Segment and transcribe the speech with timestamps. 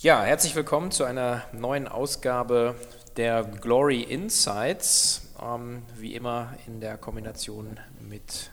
[0.00, 2.74] Ja, herzlich willkommen zu einer neuen Ausgabe
[3.16, 5.22] der Glory Insights.
[5.40, 8.50] Ähm, wie immer in der Kombination mit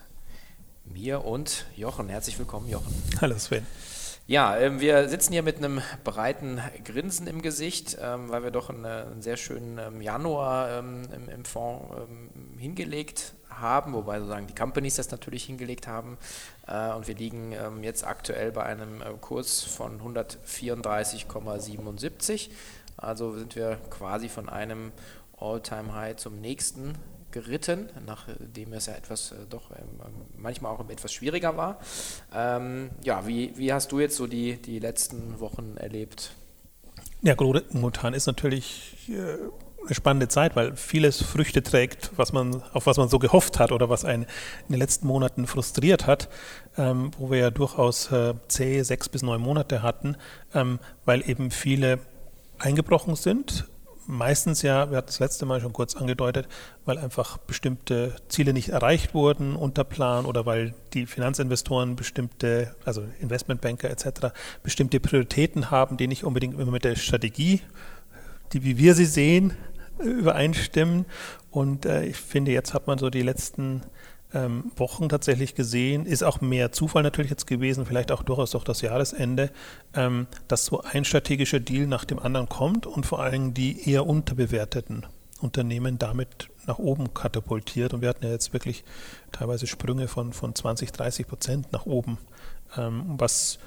[0.86, 2.10] mir und Jochen.
[2.10, 2.94] Herzlich willkommen, Jochen.
[3.22, 3.66] Hallo Sven.
[4.28, 8.70] Ja, ähm, wir sitzen hier mit einem breiten Grinsen im Gesicht, ähm, weil wir doch
[8.70, 14.48] einen, einen sehr schönen ähm, Januar ähm, im, im, Fonds ähm, hingelegt haben, wobei sozusagen
[14.48, 16.18] die Companies das natürlich hingelegt haben.
[16.68, 22.50] Äh, und wir liegen ähm, jetzt aktuell bei einem äh, Kurs von 134,77.
[22.98, 24.92] Also sind wir quasi von einem
[25.38, 26.96] All-Time-High zum nächsten
[27.32, 30.00] geritten, nachdem es ja etwas äh, doch ähm,
[30.38, 31.80] manchmal auch etwas schwieriger war.
[32.34, 36.36] Ähm, ja, wie, wie hast du jetzt so die, die letzten Wochen erlebt?
[37.22, 37.36] Ja,
[37.72, 39.38] momentan ist natürlich äh,
[39.86, 43.72] eine spannende Zeit, weil vieles Früchte trägt, was man, auf was man so gehofft hat
[43.72, 46.30] oder was einen in den letzten Monaten frustriert hat,
[46.78, 50.18] ähm, wo wir ja durchaus äh, zähe sechs bis neun Monate hatten,
[50.54, 52.00] ähm, weil eben viele
[52.60, 53.66] eingebrochen sind.
[54.08, 56.48] Meistens ja, wir hatten das letzte Mal schon kurz angedeutet,
[56.86, 63.04] weil einfach bestimmte Ziele nicht erreicht wurden unter Plan oder weil die Finanzinvestoren bestimmte, also
[63.20, 67.62] Investmentbanker etc., bestimmte Prioritäten haben, die nicht unbedingt immer mit der Strategie,
[68.54, 69.54] die wie wir sie sehen,
[70.02, 71.06] übereinstimmen.
[71.50, 73.84] Und äh, ich finde, jetzt hat man so die letzten
[74.34, 78.64] ähm, Wochen tatsächlich gesehen, ist auch mehr Zufall natürlich jetzt gewesen, vielleicht auch durchaus durch
[78.64, 79.52] das Jahresende,
[79.94, 84.08] ähm, dass so ein strategischer Deal nach dem anderen kommt und vor allem die eher
[84.08, 85.06] unterbewerteten
[85.42, 87.94] Unternehmen damit nach oben katapultiert.
[87.94, 88.84] Und wir hatten ja jetzt wirklich
[89.32, 92.18] teilweise Sprünge von, von 20, 30 Prozent nach oben,
[92.78, 93.60] ähm, was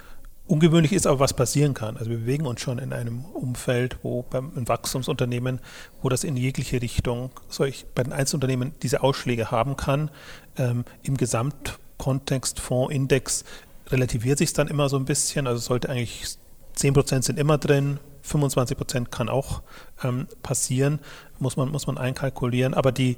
[0.47, 1.97] ungewöhnlich ist, aber was passieren kann.
[1.97, 5.61] Also wir bewegen uns schon in einem Umfeld, wo beim Wachstumsunternehmen,
[6.03, 10.11] wo das in jegliche Richtung solch bei den Einzelunternehmen diese Ausschläge haben kann.
[10.57, 13.45] Ähm, Im Gesamtkontext Fondsindex
[13.89, 15.47] relativiert sich dann immer so ein bisschen.
[15.47, 16.39] Also sollte eigentlich
[16.75, 19.63] 10 Prozent sind immer drin, 25 Prozent kann auch
[20.03, 20.99] ähm, passieren,
[21.39, 22.75] muss man, muss man einkalkulieren.
[22.75, 23.17] Aber die,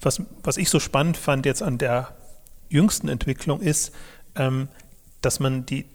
[0.00, 2.16] was, was ich so spannend fand jetzt an der
[2.68, 3.94] jüngsten Entwicklung ist,
[4.34, 4.68] ähm,
[5.22, 5.86] dass man die,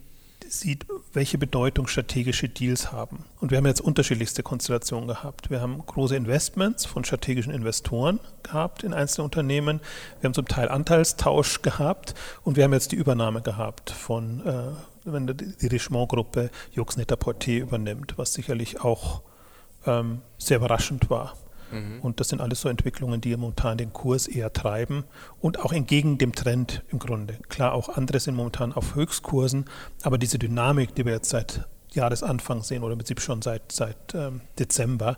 [0.51, 3.25] sieht, welche Bedeutung strategische Deals haben.
[3.39, 5.49] Und wir haben jetzt unterschiedlichste Konstellationen gehabt.
[5.49, 9.79] Wir haben große Investments von strategischen Investoren gehabt in einzelne Unternehmen.
[10.19, 14.63] Wir haben zum Teil Anteilstausch gehabt und wir haben jetzt die Übernahme gehabt von, äh,
[15.05, 19.21] wenn die Richemont-Gruppe Jux Net-a-Porter übernimmt, was sicherlich auch
[19.85, 21.33] ähm, sehr überraschend war.
[21.71, 22.01] Mhm.
[22.01, 25.03] Und das sind alles so Entwicklungen, die momentan den Kurs eher treiben
[25.39, 27.37] und auch entgegen dem Trend im Grunde.
[27.49, 29.65] Klar, auch andere sind momentan auf Höchstkursen,
[30.03, 34.13] aber diese Dynamik, die wir jetzt seit Jahresanfang sehen oder im Prinzip schon seit, seit
[34.13, 35.17] ähm, Dezember,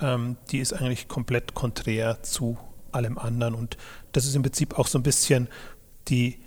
[0.00, 2.56] ähm, die ist eigentlich komplett konträr zu
[2.92, 3.54] allem anderen.
[3.54, 3.76] Und
[4.12, 5.48] das ist im Prinzip auch so ein bisschen
[6.08, 6.38] die,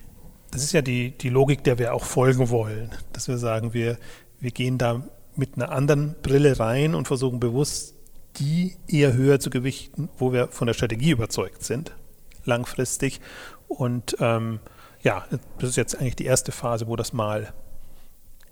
[0.51, 3.97] das ist ja die, die Logik, der wir auch folgen wollen, dass wir sagen, wir,
[4.39, 5.03] wir gehen da
[5.35, 7.95] mit einer anderen Brille rein und versuchen bewusst
[8.37, 11.95] die eher höher zu gewichten, wo wir von der Strategie überzeugt sind,
[12.45, 13.19] langfristig.
[13.67, 14.59] Und ähm,
[15.01, 15.25] ja,
[15.59, 17.53] das ist jetzt eigentlich die erste Phase, wo das mal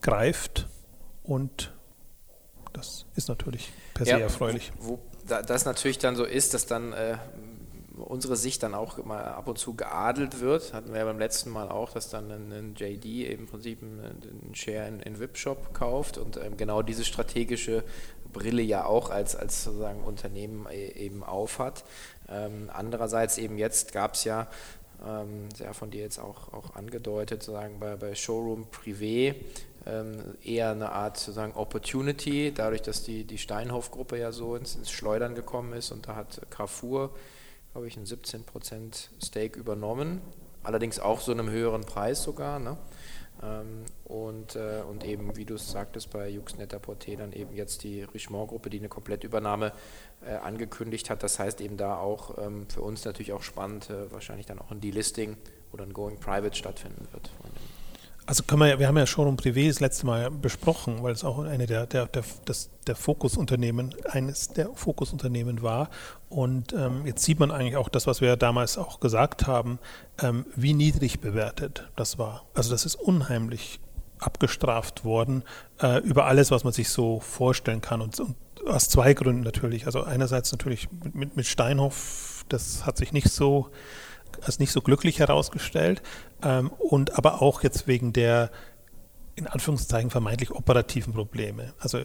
[0.01, 0.67] greift
[1.23, 1.73] und
[2.73, 4.71] das ist natürlich per se ja, erfreulich.
[4.79, 7.17] Wo, wo das natürlich dann so ist, dass dann äh,
[7.97, 10.73] unsere Sicht dann auch mal ab und zu geadelt wird.
[10.73, 14.53] Hatten wir ja beim letzten Mal auch, dass dann ein, ein JD im Prinzip einen,
[14.53, 17.83] Share in, in VIP-Shop kauft und ähm, genau diese strategische
[18.35, 21.83] Brille ja auch als, als sozusagen Unternehmen e, eben aufhat.
[22.29, 24.47] Ähm, andererseits eben jetzt gab es ja,
[25.05, 29.35] ähm, ja von dir jetzt auch, auch angedeutet, sozusagen bei, bei Showroom Privé
[29.85, 34.91] ähm, eher eine Art sozusagen Opportunity, dadurch, dass die, die Steinhoff-Gruppe ja so ins, ins
[34.91, 37.11] Schleudern gekommen ist und da hat Carrefour
[37.75, 40.21] glaube ich, ein 17% Stake übernommen,
[40.63, 42.57] allerdings auch so einem höheren Preis sogar.
[42.57, 42.77] Ne?
[44.05, 48.03] Und, äh, und eben, wie du es sagtest, bei Jux Net-a-Porter dann eben jetzt die
[48.03, 49.71] Richemont-Gruppe, die eine Komplettübernahme
[50.23, 51.23] äh, angekündigt hat.
[51.23, 54.69] Das heißt eben da auch ähm, für uns natürlich auch spannend, äh, wahrscheinlich dann auch
[54.69, 55.37] ein Delisting
[55.73, 57.31] oder ein Going Private stattfinden wird.
[58.27, 61.39] Also können wir, wir haben ja Showroom Privé das letzte Mal besprochen, weil es auch
[61.39, 65.89] eine der, der, der, das, der Fokusunternehmen, eines der Fokusunternehmen war.
[66.29, 69.77] Und ähm, jetzt sieht man eigentlich auch das, was wir damals auch gesagt haben,
[70.21, 72.45] ähm, wie niedrig bewertet das war.
[72.55, 73.79] Also das ist unheimlich
[74.19, 75.43] abgestraft worden
[75.81, 78.01] äh, über alles, was man sich so vorstellen kann.
[78.01, 78.35] Und, und
[78.67, 79.85] aus zwei Gründen natürlich.
[79.85, 83.69] Also einerseits natürlich mit, mit Steinhoff, das hat sich nicht so
[84.41, 86.01] als nicht so glücklich herausgestellt
[86.43, 88.51] ähm, und aber auch jetzt wegen der
[89.35, 91.73] in Anführungszeichen vermeintlich operativen Probleme.
[91.79, 91.99] Also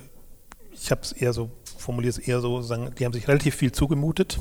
[0.73, 3.73] ich habe es eher so, formuliere es eher so, sagen, die haben sich relativ viel
[3.73, 4.39] zugemutet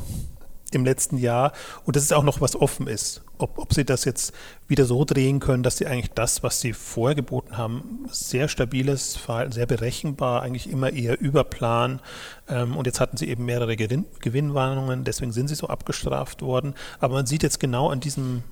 [0.76, 1.52] im letzten Jahr
[1.86, 3.22] und das ist auch noch was offen ist.
[3.38, 4.34] Ob, ob sie das jetzt
[4.68, 9.16] wieder so drehen können, dass sie eigentlich das, was sie vorher geboten haben, sehr stabiles
[9.16, 12.02] Verhalten, sehr berechenbar, eigentlich immer eher über Plan.
[12.50, 16.76] Ähm, und jetzt hatten sie eben mehrere Gewinn Gewinnwarnungen, deswegen sind sie so abgestraft worden.
[17.00, 18.44] Aber man sieht jetzt genau an diesem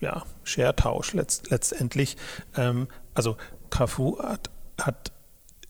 [0.00, 2.16] ja, Share-Tausch letzt, letztendlich,
[2.56, 3.36] ähm, also
[3.70, 4.50] Carrefour hat,
[4.80, 5.12] hat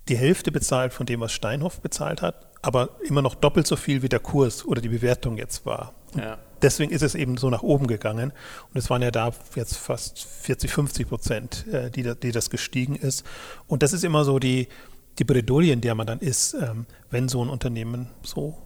[0.09, 4.03] die Hälfte bezahlt von dem, was Steinhoff bezahlt hat, aber immer noch doppelt so viel
[4.03, 5.93] wie der Kurs oder die Bewertung jetzt war.
[6.17, 6.39] Ja.
[6.63, 8.33] Deswegen ist es eben so nach oben gegangen.
[8.73, 12.97] Und es waren ja da jetzt fast 40, 50 Prozent, äh, die, die das gestiegen
[12.97, 13.25] ist.
[13.67, 14.69] Und das ist immer so die,
[15.19, 18.57] die Bredouille, in der man dann ist, ähm, wenn so ein Unternehmen so,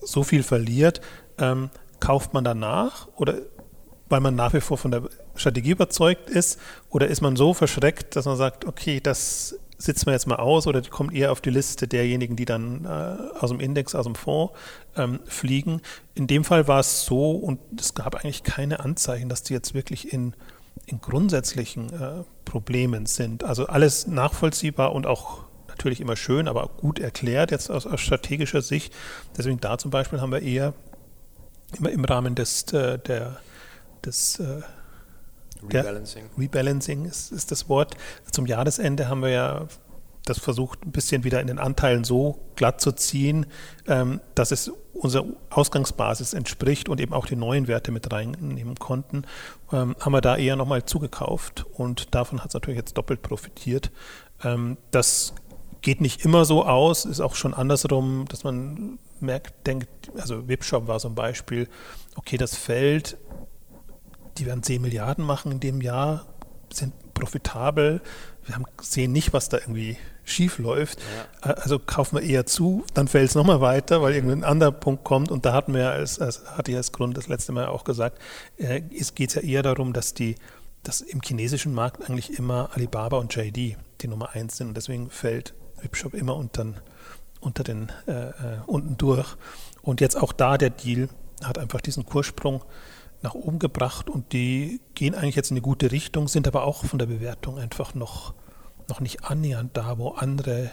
[0.00, 1.02] so viel verliert.
[1.38, 1.68] Ähm,
[2.00, 3.34] kauft man danach oder
[4.08, 5.02] weil man nach wie vor von der
[5.34, 6.58] Strategie überzeugt ist?
[6.90, 10.66] Oder ist man so verschreckt, dass man sagt, okay, das sitzen wir jetzt mal aus
[10.66, 14.14] oder kommt eher auf die Liste derjenigen, die dann äh, aus dem Index, aus dem
[14.14, 14.52] Fonds
[14.96, 15.80] ähm, fliegen.
[16.14, 19.74] In dem Fall war es so und es gab eigentlich keine Anzeichen, dass die jetzt
[19.74, 20.34] wirklich in,
[20.86, 23.44] in grundsätzlichen äh, Problemen sind.
[23.44, 28.62] Also alles nachvollziehbar und auch natürlich immer schön, aber gut erklärt jetzt aus, aus strategischer
[28.62, 28.94] Sicht.
[29.36, 30.74] Deswegen da zum Beispiel haben wir eher
[31.76, 33.40] immer im Rahmen des, äh, der,
[34.04, 34.40] des
[35.64, 36.24] Rebalancing.
[36.38, 37.94] Rebalancing ist, ist das Wort.
[38.30, 39.68] Zum Jahresende haben wir ja
[40.24, 43.46] das versucht, ein bisschen wieder in den Anteilen so glatt zu ziehen,
[43.88, 49.24] ähm, dass es unserer Ausgangsbasis entspricht und eben auch die neuen Werte mit reinnehmen konnten,
[49.72, 53.90] ähm, haben wir da eher nochmal zugekauft und davon hat es natürlich jetzt doppelt profitiert.
[54.44, 55.34] Ähm, das
[55.80, 60.86] geht nicht immer so aus, ist auch schon andersrum, dass man merkt, denkt, also Webshop
[60.86, 61.68] war so ein Beispiel,
[62.14, 63.16] okay, das fällt
[64.38, 66.26] die werden 10 Milliarden machen in dem Jahr,
[66.72, 68.00] sind profitabel.
[68.44, 70.98] Wir haben, sehen nicht, was da irgendwie schief läuft.
[71.42, 71.52] Ja.
[71.52, 75.30] Also kaufen wir eher zu, dann fällt es nochmal weiter, weil irgendein anderer Punkt kommt.
[75.30, 78.18] Und da hatten wir, als, als hatte ich als Grund das letzte Mal auch gesagt,
[78.56, 80.36] äh, es geht ja eher darum, dass die
[80.82, 84.68] dass im chinesischen Markt eigentlich immer Alibaba und JD die Nummer eins sind.
[84.68, 86.66] Und deswegen fällt Webshop immer unter,
[87.40, 88.32] unter den äh, äh,
[88.66, 89.36] unten durch.
[89.82, 91.08] Und jetzt auch da der Deal
[91.44, 92.62] hat einfach diesen Kurssprung
[93.22, 96.84] nach oben gebracht und die gehen eigentlich jetzt in eine gute Richtung, sind aber auch
[96.84, 98.34] von der Bewertung einfach noch,
[98.88, 100.70] noch nicht annähernd da, wo andere,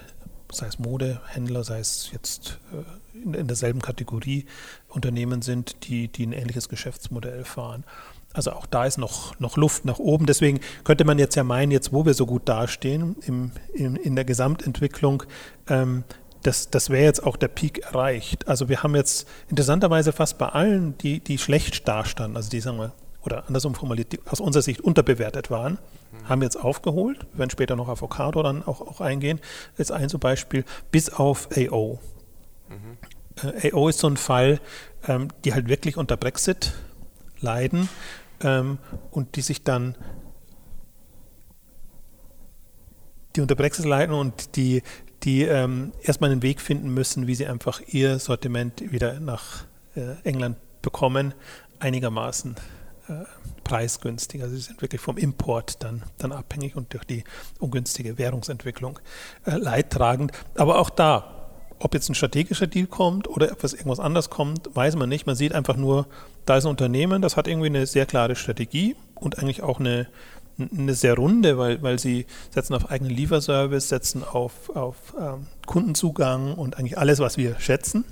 [0.52, 4.46] sei es Modehändler, sei es jetzt äh, in, in derselben Kategorie
[4.88, 7.84] Unternehmen sind, die, die ein ähnliches Geschäftsmodell fahren.
[8.34, 10.26] Also auch da ist noch, noch Luft nach oben.
[10.28, 14.16] Deswegen könnte man jetzt ja meinen, jetzt wo wir so gut dastehen im, im, in
[14.16, 15.24] der Gesamtentwicklung,
[15.68, 16.04] ähm,
[16.44, 18.48] das, das wäre jetzt auch der Peak erreicht.
[18.48, 22.78] Also wir haben jetzt interessanterweise fast bei allen, die, die schlecht dastanden, also die sagen
[22.78, 26.30] wir, oder andersrum formuliert, die aus unserer Sicht unterbewertet waren, mhm.
[26.30, 27.26] haben jetzt aufgeholt.
[27.32, 29.40] Wir werden später noch Avocado dann auch, auch eingehen.
[29.78, 32.00] Jetzt ein so Beispiel, bis auf AO.
[32.70, 33.50] Mhm.
[33.62, 34.62] Äh, AO ist so ein Fall,
[35.08, 36.74] ähm, die halt wirklich unter Brexit
[37.42, 37.90] leiden
[38.42, 38.78] ähm,
[39.12, 39.96] und die sich dann
[43.36, 44.82] die unter Brexit leiden und die
[45.24, 50.16] die ähm, erstmal einen Weg finden müssen, wie sie einfach ihr Sortiment wieder nach äh,
[50.24, 51.34] England bekommen,
[51.80, 52.56] einigermaßen
[53.08, 53.14] äh,
[53.64, 54.42] preisgünstig.
[54.42, 57.24] Also sie sind wirklich vom Import dann, dann abhängig und durch die
[57.60, 59.00] ungünstige Währungsentwicklung
[59.46, 60.32] äh, leidtragend.
[60.56, 61.36] Aber auch da,
[61.80, 65.28] ob jetzt ein strategischer Deal kommt oder es irgendwas anderes kommt, weiß man nicht.
[65.28, 66.08] Man sieht einfach nur,
[66.46, 70.08] da ist ein Unternehmen, das hat irgendwie eine sehr klare Strategie und eigentlich auch eine,
[70.60, 76.54] eine sehr runde, weil, weil sie setzen auf eigenen Lieferservice, setzen auf, auf ähm, Kundenzugang
[76.54, 78.06] und eigentlich alles, was wir schätzen.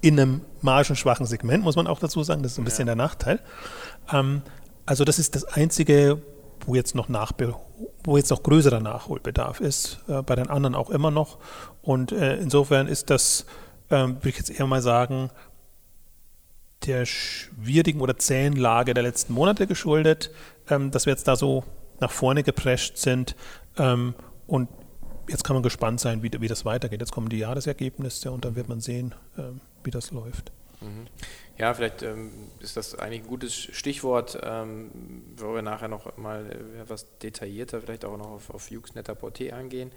[0.00, 2.94] In einem margenschwachen Segment, muss man auch dazu sagen, das ist ein bisschen ja.
[2.94, 3.40] der Nachteil.
[4.12, 4.42] Ähm,
[4.84, 6.20] also das ist das Einzige,
[6.66, 7.54] wo jetzt noch Nachbe
[8.04, 11.38] wo jetzt noch größerer Nachholbedarf ist, äh, bei den anderen auch immer noch.
[11.82, 13.46] Und äh, insofern ist das,
[13.88, 15.30] äh, würde ich jetzt eher mal sagen,
[16.86, 20.32] der schwierigen oder zähen Lage der letzten Monate geschuldet,
[20.68, 21.64] ähm, dass wir jetzt da so
[22.02, 23.34] nach vorne geprescht sind.
[23.78, 24.14] Ähm,
[24.46, 24.68] und
[25.28, 27.00] jetzt kann man gespannt sein, wie, wie das weitergeht.
[27.00, 30.52] Jetzt kommen die Jahresergebnisse und dann wird man sehen, ähm, wie das läuft.
[30.80, 31.06] Mhm.
[31.58, 34.90] Ja, vielleicht ähm, ist das eigentlich ein gutes Stichwort, ähm,
[35.36, 39.92] wo wir nachher noch mal etwas detaillierter vielleicht auch noch auf, auf Jux Net-a-Porter eingehen.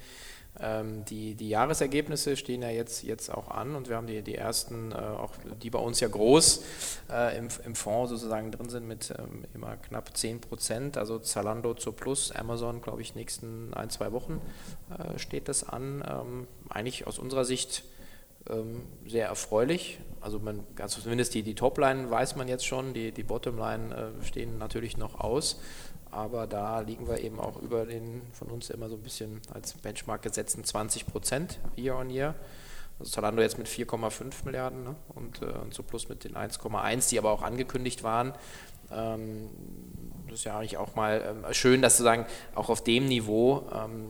[0.60, 4.36] Ähm, die, die Jahresergebnisse stehen ja jetzt, jetzt auch an und wir haben die, die
[4.36, 5.32] ersten, äh, auch
[5.62, 6.64] die bei uns ja groß
[7.12, 11.74] äh, im, im Fonds sozusagen drin sind mit ähm, immer knapp 10 Prozent, also Zalando
[11.74, 14.42] zur Plus, Amazon, glaube ich, nächsten ein, zwei Wochen
[14.98, 16.04] äh, steht das an.
[16.08, 17.84] Ähm, eigentlich aus unserer Sicht
[18.50, 20.00] ähm, sehr erfreulich.
[20.22, 24.26] Also man, also zumindest die, die Topline weiß man jetzt schon, die, die Bottomline äh,
[24.26, 25.60] stehen natürlich noch aus
[26.16, 29.74] aber da liegen wir eben auch über den von uns immer so ein bisschen als
[29.74, 32.36] Benchmark gesetzten 20 Prozent year on year.
[32.98, 34.96] Also Zalando jetzt mit 4,5 Milliarden ne?
[35.10, 38.34] und, äh, und so plus mit den 1,1, die aber auch angekündigt waren.
[38.92, 39.50] Ähm,
[40.30, 44.08] das ist ja eigentlich auch mal ähm, schön, dass sozusagen auch auf dem Niveau ähm,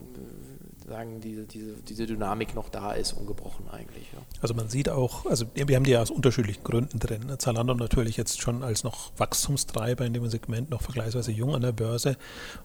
[0.88, 4.12] sagen, diese, diese, diese Dynamik noch da ist, ungebrochen eigentlich.
[4.14, 4.20] Ja.
[4.42, 7.34] Also man sieht auch, also wir haben die ja aus unterschiedlichen Gründen drin.
[7.38, 11.72] Zalando natürlich jetzt schon als noch Wachstumstreiber in dem Segment noch vergleichsweise jung an der
[11.72, 12.18] Börse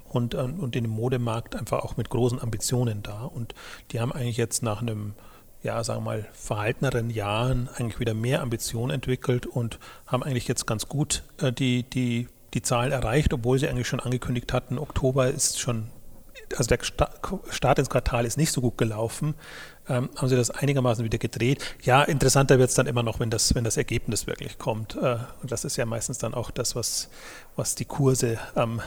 [0.09, 3.25] und, und in dem Modemarkt einfach auch mit großen Ambitionen da.
[3.25, 3.55] Und
[3.91, 5.15] die haben eigentlich jetzt nach einem
[5.63, 10.67] ja, sagen wir mal, verhalteneren Jahren eigentlich wieder mehr Ambitionen entwickelt und haben eigentlich jetzt
[10.67, 15.29] ganz gut äh, die, die, die Zahlen erreicht, obwohl sie eigentlich schon angekündigt hatten, Oktober
[15.29, 15.89] ist schon
[16.57, 19.35] also der Start ins Quartal ist nicht so gut gelaufen,
[19.89, 21.63] ähm, haben sie das einigermaßen wieder gedreht.
[21.83, 24.97] Ja, interessanter wird es dann immer noch, wenn das, wenn das Ergebnis wirklich kommt.
[24.97, 27.09] Äh, und das ist ja meistens dann auch das, was,
[27.57, 28.81] was die Kurse am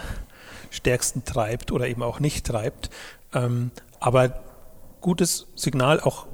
[0.70, 2.90] stärksten treibt oder eben auch nicht treibt.
[3.34, 4.42] Ähm, aber
[5.02, 6.28] gutes Signal auch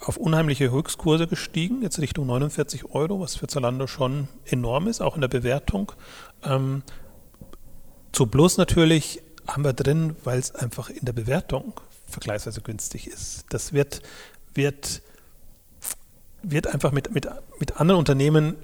[0.00, 5.16] auf unheimliche Höchstkurse gestiegen, jetzt Richtung 49 Euro, was für Zalando schon enorm ist, auch
[5.16, 5.92] in der Bewertung.
[6.44, 6.82] Ähm,
[8.12, 11.72] zu Plus natürlich haben wir drin, weil es einfach in der Bewertung
[12.06, 13.46] vergleichsweise günstig ist.
[13.50, 14.02] Das wird,
[14.54, 15.02] wird,
[16.42, 17.28] wird einfach mit, mit,
[17.58, 18.56] mit anderen Unternehmen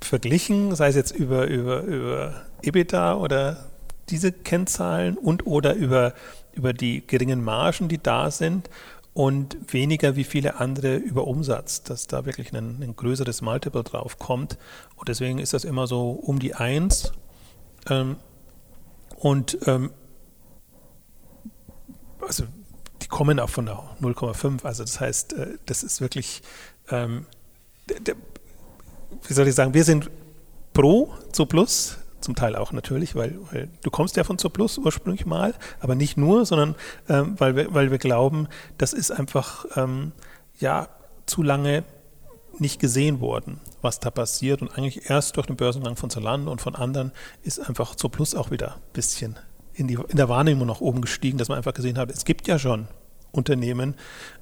[0.00, 3.66] verglichen, sei es jetzt über, über, über EBITDA oder
[4.08, 6.14] diese Kennzahlen und oder über,
[6.52, 8.70] über die geringen Margen, die da sind
[9.12, 14.18] und weniger wie viele andere über Umsatz, dass da wirklich ein, ein größeres Multiple drauf
[14.18, 14.56] kommt.
[14.96, 17.12] Und deswegen ist das immer so um die 1.
[17.88, 18.16] Ähm,
[19.16, 19.90] und ähm,
[22.26, 22.44] also
[23.02, 24.64] die kommen auch von der 0,5.
[24.64, 26.42] Also das heißt, äh, das ist wirklich,
[26.90, 27.26] ähm,
[27.88, 28.14] der,
[29.26, 30.10] wie soll ich sagen, wir sind
[30.72, 34.78] pro zu Plus, zum Teil auch natürlich, weil, weil, du kommst ja von zur Plus
[34.78, 36.74] ursprünglich mal, aber nicht nur, sondern
[37.08, 38.48] ähm, weil, wir, weil wir glauben,
[38.78, 40.12] das ist einfach ähm,
[40.58, 40.88] ja
[41.26, 41.84] zu lange
[42.58, 44.60] nicht gesehen worden, was da passiert.
[44.60, 47.12] Und eigentlich erst durch den Börsengang von Zalando und von anderen
[47.42, 49.38] ist einfach zur Plus auch wieder ein bisschen
[49.80, 52.46] in, die, in der Wahrnehmung nach oben gestiegen, dass man einfach gesehen hat, es gibt
[52.46, 52.86] ja schon
[53.32, 53.94] Unternehmen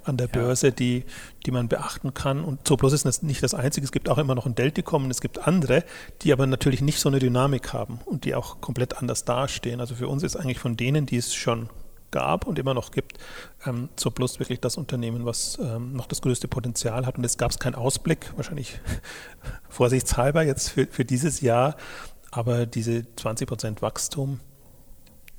[0.03, 0.71] an der Börse, ja.
[0.71, 1.05] die,
[1.45, 2.43] die man beachten kann.
[2.43, 3.85] Und Zooplus ist das nicht das Einzige.
[3.85, 5.83] Es gibt auch immer noch ein Delticom und es gibt andere,
[6.21, 9.79] die aber natürlich nicht so eine Dynamik haben und die auch komplett anders dastehen.
[9.79, 11.69] Also für uns ist eigentlich von denen, die es schon
[12.11, 13.19] gab und immer noch gibt,
[13.67, 17.19] ähm, Zooplus wirklich das Unternehmen, was ähm, noch das größte Potenzial hat.
[17.19, 18.79] Und es gab keinen Ausblick, wahrscheinlich
[19.69, 21.75] vorsichtshalber jetzt für, für dieses Jahr,
[22.31, 24.39] aber diese 20 Prozent Wachstum,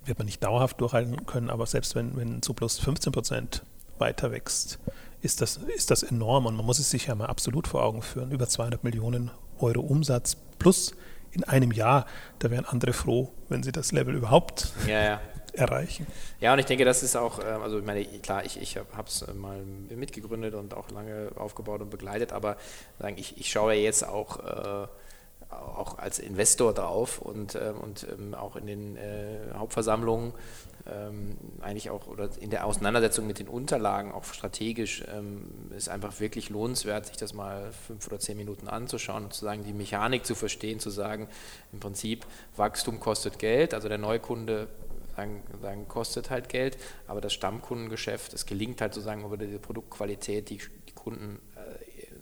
[0.04, 3.62] wird man nicht dauerhaft durchhalten können, aber selbst wenn, wenn so plus 15 Prozent
[3.98, 4.78] weiter wächst,
[5.22, 8.02] ist das, ist das enorm und man muss es sich ja mal absolut vor Augen
[8.02, 8.30] führen.
[8.30, 10.92] Über 200 Millionen Euro Umsatz plus
[11.32, 12.06] in einem Jahr,
[12.38, 15.20] da wären andere froh, wenn sie das Level überhaupt ja, ja.
[15.52, 16.06] erreichen.
[16.40, 19.06] Ja, und ich denke, das ist auch, ähm, also ich meine, klar, ich, ich habe
[19.06, 19.62] es mal
[19.94, 22.56] mitgegründet und auch lange aufgebaut und begleitet, aber
[23.16, 24.38] ich, ich schaue jetzt auch
[24.84, 24.88] äh,
[25.50, 30.32] auch als Investor drauf und, ähm, und ähm, auch in den äh, Hauptversammlungen
[30.86, 35.04] ähm, eigentlich auch oder in der Auseinandersetzung mit den Unterlagen auch strategisch
[35.76, 39.62] ist einfach wirklich lohnenswert, sich das mal fünf oder zehn Minuten anzuschauen und zu sagen,
[39.62, 41.28] die Mechanik zu verstehen, zu sagen,
[41.72, 42.26] im Prinzip
[42.56, 44.68] Wachstum kostet Geld, also der Neukunde
[45.60, 50.60] sagen, kostet halt Geld, aber das Stammkundengeschäft, es gelingt halt sozusagen über die Produktqualität, die,
[50.88, 51.40] die Kunden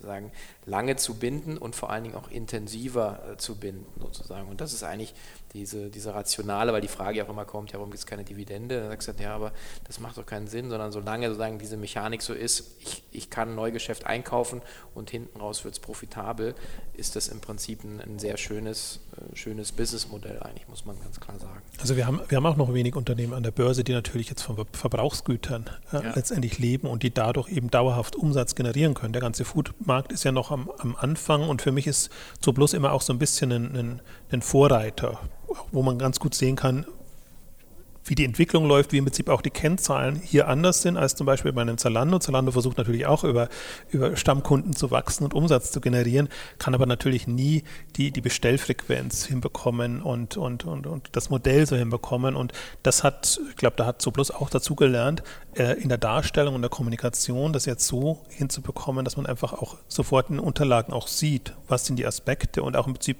[0.09, 0.31] sagen,
[0.65, 4.49] lange zu binden und vor allen Dingen auch intensiver äh, zu binden sozusagen.
[4.49, 5.13] Und das ist eigentlich
[5.53, 8.23] diese, diese Rationale, weil die Frage ja auch immer kommt, ja, warum gibt es keine
[8.23, 8.79] Dividende?
[8.79, 9.51] Dann sagst du, ja, aber
[9.85, 13.49] das macht doch keinen Sinn, sondern solange sozusagen diese Mechanik so ist, ich, ich kann
[13.49, 14.61] ein Neugeschäft einkaufen
[14.93, 16.53] und hinten raus wird es profitabel,
[16.93, 21.19] ist das im Prinzip ein, ein sehr schönes, äh, schönes Businessmodell eigentlich, muss man ganz
[21.19, 21.61] klar sagen.
[21.79, 24.43] Also wir haben, wir haben auch noch wenig Unternehmen an der Börse, die natürlich jetzt
[24.43, 26.13] von Verbrauchsgütern äh, ja.
[26.15, 29.13] letztendlich leben und die dadurch eben dauerhaft Umsatz generieren können.
[29.13, 32.73] Der ganze Foodmarkt ist ja noch am, am Anfang und für mich ist so bloß
[32.73, 34.01] immer auch so ein bisschen ein, ein,
[34.31, 35.19] ein Vorreiter
[35.71, 36.85] wo man ganz gut sehen kann,
[38.09, 41.25] wie die Entwicklung läuft, wie im Prinzip auch die Kennzahlen hier anders sind als zum
[41.25, 42.17] Beispiel bei einem Zalando.
[42.19, 43.49] Zalando versucht natürlich auch über,
[43.91, 46.27] über Stammkunden zu wachsen und Umsatz zu generieren,
[46.57, 47.63] kann aber natürlich nie
[47.95, 52.35] die, die Bestellfrequenz hinbekommen und, und, und, und das Modell so hinbekommen.
[52.35, 52.51] Und
[52.83, 55.21] das hat, ich glaube, da hat Zooplus auch dazu gelernt,
[55.55, 59.77] äh, in der Darstellung und der Kommunikation das jetzt so hinzubekommen, dass man einfach auch
[59.87, 63.17] sofort in den Unterlagen auch sieht, was sind die Aspekte und auch im Prinzip,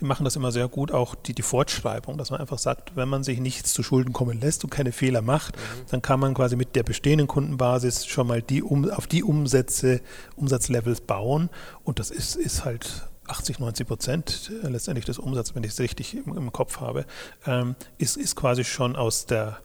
[0.00, 3.08] die machen das immer sehr gut, auch die, die Fortschreibung, dass man einfach sagt, wenn
[3.08, 5.86] man sich nichts zu Schulden kommen lässt und keine Fehler macht, mhm.
[5.90, 10.00] dann kann man quasi mit der bestehenden Kundenbasis schon mal die um, auf die Umsätze,
[10.36, 11.50] Umsatzlevels bauen
[11.82, 16.16] und das ist, ist halt 80, 90 Prozent letztendlich des Umsatzes, wenn ich es richtig
[16.16, 17.06] im, im Kopf habe,
[17.46, 19.58] ähm, ist, ist quasi schon aus der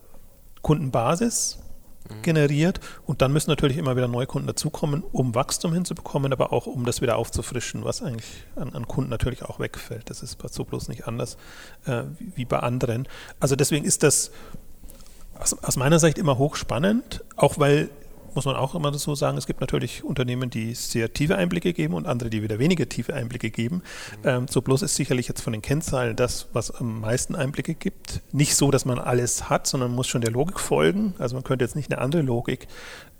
[0.61, 1.59] Kundenbasis
[2.21, 6.67] generiert und dann müssen natürlich immer wieder neue Kunden dazukommen, um Wachstum hinzubekommen, aber auch
[6.67, 10.09] um das wieder aufzufrischen, was eigentlich an, an Kunden natürlich auch wegfällt.
[10.09, 11.37] Das ist bei Zooplus nicht anders
[11.85, 13.07] äh, wie bei anderen.
[13.39, 14.31] Also deswegen ist das
[15.39, 17.89] aus, aus meiner Sicht immer hochspannend, auch weil
[18.37, 21.95] muss man auch immer so sagen, es gibt natürlich Unternehmen, die sehr tiefe Einblicke geben
[21.95, 23.77] und andere, die wieder weniger tiefe Einblicke geben.
[24.21, 24.29] Mhm.
[24.29, 28.21] Ähm, so bloß ist sicherlich jetzt von den Kennzahlen das, was am meisten Einblicke gibt.
[28.31, 31.15] Nicht so, dass man alles hat, sondern man muss schon der Logik folgen.
[31.17, 32.67] Also man könnte jetzt nicht eine andere Logik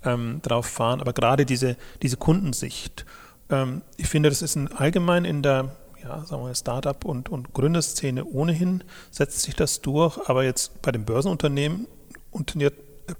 [0.04, 3.04] ähm, drauf fahren, aber gerade diese, diese Kundensicht.
[3.50, 7.52] Ähm, ich finde, das ist ein allgemein in der ja, sagen wir Startup- und, und
[7.54, 11.88] Gründerszene ohnehin setzt sich das durch, aber jetzt bei den Börsenunternehmen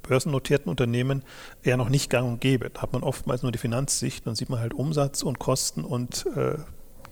[0.02, 1.22] börsennotierten Unternehmen
[1.62, 2.70] eher noch nicht gang und gäbe.
[2.70, 6.26] Da hat man oftmals nur die Finanzsicht, dann sieht man halt Umsatz und Kosten und
[6.36, 6.56] äh,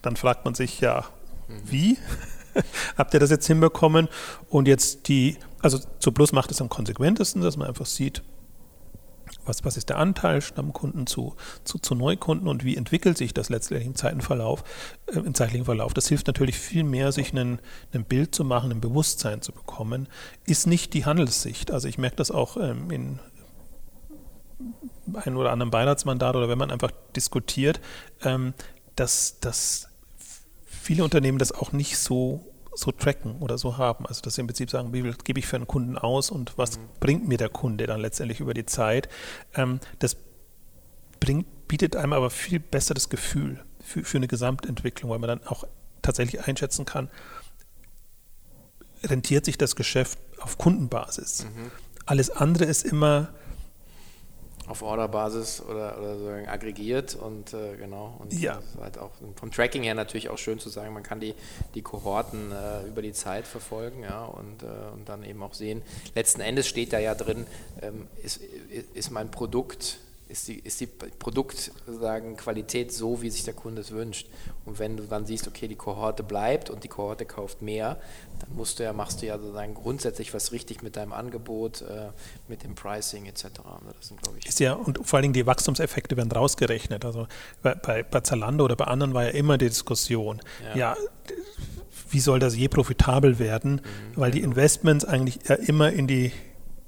[0.03, 1.05] dann fragt man sich, ja,
[1.49, 1.61] mhm.
[1.65, 1.99] wie?
[2.97, 4.09] Habt ihr das jetzt hinbekommen?
[4.49, 8.23] Und jetzt die, also zu Plus macht es am konsequentesten, dass man einfach sieht,
[9.47, 13.49] was, was ist der Anteil Stammkunden zu, zu, zu Neukunden und wie entwickelt sich das
[13.49, 14.65] letztendlich im Zeitenverlauf,
[15.07, 15.95] äh, im zeitlichen Verlauf.
[15.95, 17.59] Das hilft natürlich viel mehr, sich ein
[18.09, 20.09] Bild zu machen, ein Bewusstsein zu bekommen,
[20.47, 21.71] ist nicht die Handelssicht.
[21.71, 23.19] Also ich merke das auch ähm, in
[25.15, 27.81] einem oder anderen Beiratsmandat oder wenn man einfach diskutiert,
[28.23, 28.55] ähm,
[28.97, 29.89] dass, dass
[30.67, 32.45] viele Unternehmen das auch nicht so
[32.77, 34.07] so tracken oder so haben.
[34.07, 36.57] Also dass sie im Prinzip sagen, wie viel gebe ich für einen Kunden aus und
[36.59, 36.83] was mhm.
[37.01, 39.09] bringt mir der Kunde dann letztendlich über die Zeit.
[39.55, 40.17] Ähm, das
[41.19, 45.65] bringt, bietet einem aber viel besseres Gefühl für, für eine Gesamtentwicklung, weil man dann auch
[46.03, 47.09] tatsächlich einschätzen kann,
[49.03, 51.45] rentiert sich das Geschäft auf Kundenbasis.
[51.45, 51.71] Mhm.
[52.05, 53.33] Alles andere ist immer
[54.67, 58.17] auf Orderbasis oder, oder so aggregiert und äh, genau.
[58.19, 58.61] Und ja.
[58.81, 61.35] halt auch vom Tracking her natürlich auch schön zu sagen, man kann die,
[61.75, 65.83] die Kohorten äh, über die Zeit verfolgen, ja, und, äh, und dann eben auch sehen.
[66.15, 67.47] Letzten Endes steht da ja drin,
[67.83, 68.41] ähm, ist,
[68.95, 74.29] ist mein Produkt ist die, ist die Produktqualität so, wie sich der Kunde es wünscht.
[74.65, 78.01] Und wenn du dann siehst, okay, die Kohorte bleibt und die Kohorte kauft mehr,
[78.41, 82.09] dann musst du ja, machst du ja sozusagen grundsätzlich was richtig mit deinem Angebot, äh,
[82.49, 83.45] mit dem Pricing etc.
[83.45, 87.05] Also das sind, ich, ist ja, und vor allen Dingen die Wachstumseffekte werden rausgerechnet.
[87.05, 87.29] Also
[87.63, 90.41] bei, bei, Zalando oder bei anderen war ja immer die Diskussion,
[90.75, 90.97] ja, ja
[92.11, 93.81] wie soll das je profitabel werden, mhm,
[94.17, 94.53] weil die genau.
[94.53, 96.33] Investments eigentlich ja immer in die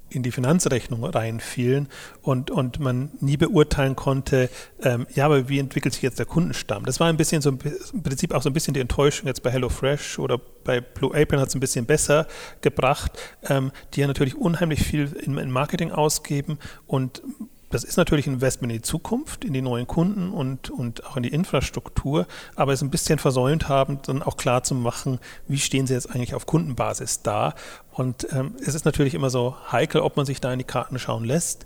[0.09, 1.87] in die Finanzrechnung reinfielen
[2.21, 4.49] und, und man nie beurteilen konnte,
[4.81, 6.85] ähm, ja, aber wie entwickelt sich jetzt der Kundenstamm?
[6.85, 7.57] Das war ein bisschen so im
[8.03, 11.49] Prinzip auch so ein bisschen die Enttäuschung jetzt bei HelloFresh oder bei Blue Apron hat
[11.49, 12.27] es ein bisschen besser
[12.61, 13.11] gebracht,
[13.43, 17.21] ähm, die ja natürlich unheimlich viel in, in Marketing ausgeben und
[17.69, 21.17] das ist natürlich ein Investment in die Zukunft, in die neuen Kunden und, und auch
[21.17, 25.59] in die Infrastruktur, aber es ein bisschen versäumt haben, dann auch klar zu machen, wie
[25.59, 27.53] stehen sie jetzt eigentlich auf Kundenbasis da.
[27.91, 30.97] Und ähm, es ist natürlich immer so heikel, ob man sich da in die Karten
[30.97, 31.65] schauen lässt.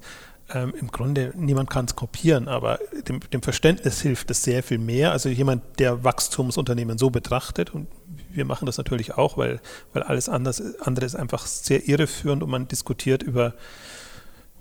[0.54, 4.80] Ähm, Im Grunde, niemand kann es kopieren, aber dem, dem Verständnis hilft es sehr viel
[4.80, 5.14] mehr.
[5.14, 7.88] Also jemand, der Wachstumsunternehmen so betrachtet und
[8.30, 9.62] wir machen das natürlich auch, weil,
[9.94, 13.54] weil alles anders, andere ist einfach sehr irreführend und man diskutiert über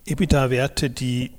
[0.07, 1.33] EBITDA-Werte, die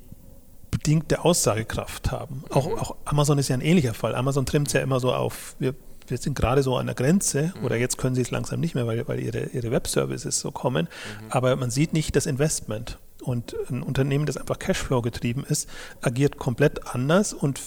[0.71, 2.43] bedingte Aussagekraft haben.
[2.49, 2.80] Auch, mhm.
[2.80, 4.15] auch, Amazon ist ja ein ähnlicher Fall.
[4.15, 5.76] Amazon trimmt es ja immer so auf, wir,
[6.08, 7.65] wir sind gerade so an der Grenze mhm.
[7.65, 10.88] oder jetzt können sie es langsam nicht mehr, weil, weil ihre, ihre Web-Services so kommen.
[10.88, 11.32] Mhm.
[11.32, 12.97] Aber man sieht nicht das Investment.
[13.21, 15.69] Und ein Unternehmen, das einfach Cashflow getrieben ist,
[16.02, 17.62] agiert komplett anders und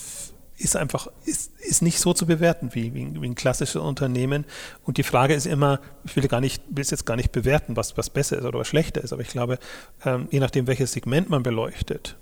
[0.58, 4.44] ist einfach, ist, ist nicht so zu bewerten wie, wie, wie, ein klassisches Unternehmen.
[4.84, 7.76] Und die Frage ist immer, ich will gar nicht, will es jetzt gar nicht bewerten,
[7.76, 9.58] was, was besser ist oder was schlechter ist, aber ich glaube,
[10.04, 12.16] ähm, je nachdem, welches Segment man beleuchtet,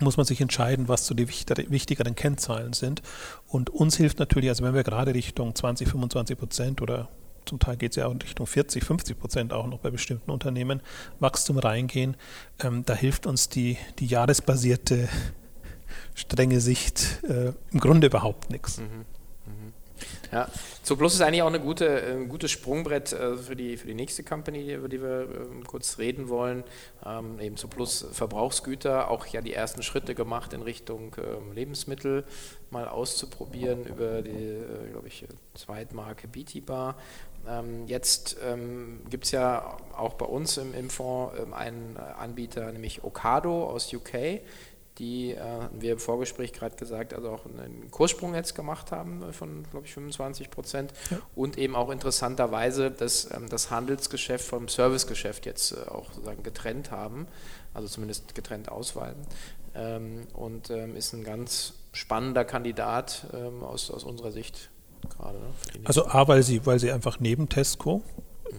[0.00, 3.02] muss man sich entscheiden, was so die wichtigeren Kennzahlen sind.
[3.46, 7.08] Und uns hilft natürlich, also wenn wir gerade Richtung 20, 25 Prozent oder
[7.44, 10.30] zum Teil geht es ja auch in Richtung 40, 50 Prozent auch noch bei bestimmten
[10.30, 10.80] Unternehmen
[11.20, 12.16] Wachstum reingehen,
[12.62, 15.08] ähm, da hilft uns die, die jahresbasierte
[16.14, 18.78] strenge Sicht äh, im Grunde überhaupt nichts.
[18.78, 18.84] Mhm.
[19.46, 19.72] Mhm.
[20.32, 20.48] Ja,
[20.82, 23.86] so Plus ist eigentlich auch eine gute, ein äh, gutes Sprungbrett äh, für, die, für
[23.86, 26.64] die nächste Company, über die wir ähm, kurz reden wollen.
[27.04, 32.24] Ähm, eben so Plus Verbrauchsgüter, auch ja die ersten Schritte gemacht in Richtung ähm, Lebensmittel
[32.70, 36.96] mal auszuprobieren über die, äh, glaube ich, Zweitmarke BT Bar.
[37.46, 38.38] Ähm, jetzt
[39.10, 44.40] gibt es ja auch bei uns im, im Fonds einen Anbieter, nämlich Ocado aus UK
[44.98, 49.32] die äh, wir im Vorgespräch gerade gesagt, also auch einen Kurssprung jetzt gemacht haben äh,
[49.32, 51.18] von, glaube ich, 25 Prozent ja.
[51.34, 56.90] und eben auch interessanterweise das, ähm, das Handelsgeschäft vom Servicegeschäft jetzt äh, auch sozusagen getrennt
[56.90, 57.26] haben,
[57.72, 59.22] also zumindest getrennt ausweiten
[59.74, 64.70] ähm, und ähm, ist ein ganz spannender Kandidat ähm, aus, aus unserer Sicht
[65.16, 65.38] gerade.
[65.38, 65.46] Ne,
[65.84, 68.02] also A, weil sie, weil sie einfach neben Tesco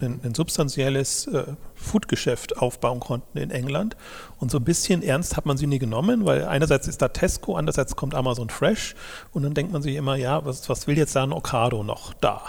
[0.00, 1.44] ein, ein substanzielles äh,
[1.74, 3.96] Foodgeschäft aufbauen konnten in England.
[4.38, 7.56] Und so ein bisschen ernst hat man sie nie genommen, weil einerseits ist da Tesco,
[7.56, 8.94] andererseits kommt Amazon Fresh
[9.32, 12.14] und dann denkt man sich immer, ja, was, was will jetzt da ein Ocado noch
[12.14, 12.42] da?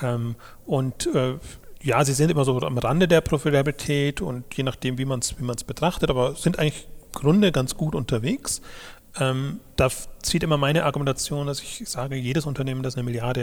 [0.00, 0.36] Ähm,
[0.66, 1.34] und äh,
[1.82, 5.38] ja, sie sind immer so am Rande der Profitabilität und je nachdem, wie man es
[5.38, 8.60] wie betrachtet, aber sind eigentlich im Grunde ganz gut unterwegs.
[9.18, 9.88] Ähm, da
[10.22, 13.42] zieht immer meine Argumentation, dass ich sage, jedes Unternehmen, das eine Milliarde,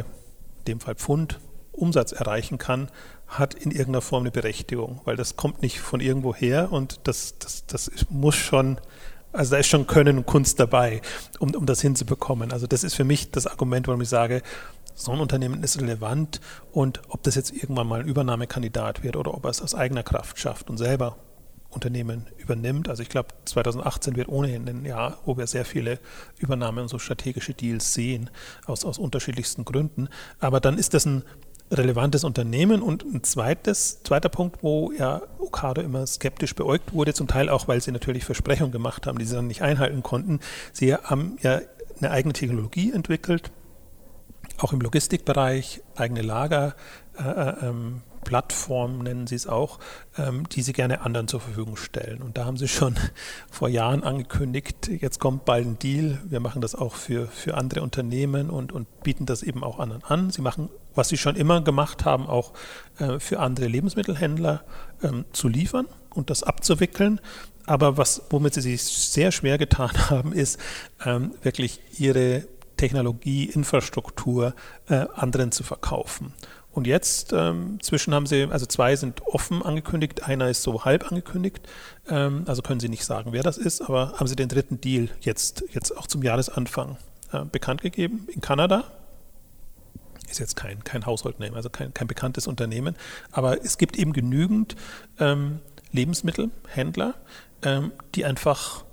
[0.59, 1.39] in dem Fall Pfund,
[1.71, 2.89] Umsatz erreichen kann,
[3.27, 7.35] hat in irgendeiner Form eine Berechtigung, weil das kommt nicht von irgendwo her und das,
[7.39, 8.79] das, das muss schon,
[9.33, 11.01] also da ist schon Können und Kunst dabei,
[11.39, 12.51] um, um das hinzubekommen.
[12.51, 14.41] Also das ist für mich das Argument, warum ich sage,
[14.93, 16.39] so ein Unternehmen ist relevant
[16.71, 20.03] und ob das jetzt irgendwann mal ein Übernahmekandidat wird oder ob er es aus eigener
[20.03, 21.17] Kraft schafft und selber
[21.69, 22.87] Unternehmen übernimmt.
[22.87, 25.99] Also ich glaube, 2018 wird ohnehin ein Jahr, wo wir sehr viele
[26.39, 28.29] Übernahmen und so strategische Deals sehen,
[28.65, 30.07] aus, aus unterschiedlichsten Gründen.
[30.39, 31.23] Aber dann ist das ein
[31.71, 32.81] relevantes Unternehmen.
[32.81, 37.67] Und ein zweites, zweiter Punkt, wo ja Okado immer skeptisch beäugt wurde, zum Teil auch,
[37.67, 40.39] weil sie natürlich Versprechungen gemacht haben, die sie dann nicht einhalten konnten.
[40.73, 41.61] Sie haben ja
[41.99, 43.51] eine eigene Technologie entwickelt,
[44.57, 46.75] auch im Logistikbereich, eigene Lager,
[47.17, 49.79] äh, äh ähm, Plattform nennen sie es auch,
[50.17, 52.21] ähm, die sie gerne anderen zur Verfügung stellen.
[52.21, 52.95] Und da haben sie schon
[53.49, 57.81] vor Jahren angekündigt, jetzt kommt bald ein Deal, wir machen das auch für, für andere
[57.81, 60.31] Unternehmen und, und bieten das eben auch anderen an.
[60.31, 62.53] Sie machen, was sie schon immer gemacht haben, auch
[62.99, 64.63] äh, für andere Lebensmittelhändler
[65.03, 67.21] ähm, zu liefern und das abzuwickeln.
[67.65, 70.59] Aber was, womit sie sich sehr schwer getan haben, ist
[71.05, 74.53] ähm, wirklich ihre Technologie, Infrastruktur
[74.89, 76.33] äh, anderen zu verkaufen.
[76.75, 81.09] Und jetzt, ähm, zwischen haben sie, also zwei sind offen angekündigt, einer ist so halb
[81.09, 81.61] angekündigt,
[82.09, 85.07] ähm, also können sie nicht sagen, wer das ist, aber haben sie den dritten Deal
[85.21, 86.97] jetzt, jetzt auch zum Jahresanfang
[87.31, 88.83] äh, bekannt gegeben in Kanada.
[90.29, 92.95] Ist jetzt kein, kein Haushaltname, also kein, kein bekanntes Unternehmen,
[93.31, 94.75] aber es gibt eben genügend
[95.19, 95.59] ähm,
[95.91, 97.15] Lebensmittelhändler,
[97.61, 98.83] ähm, die einfach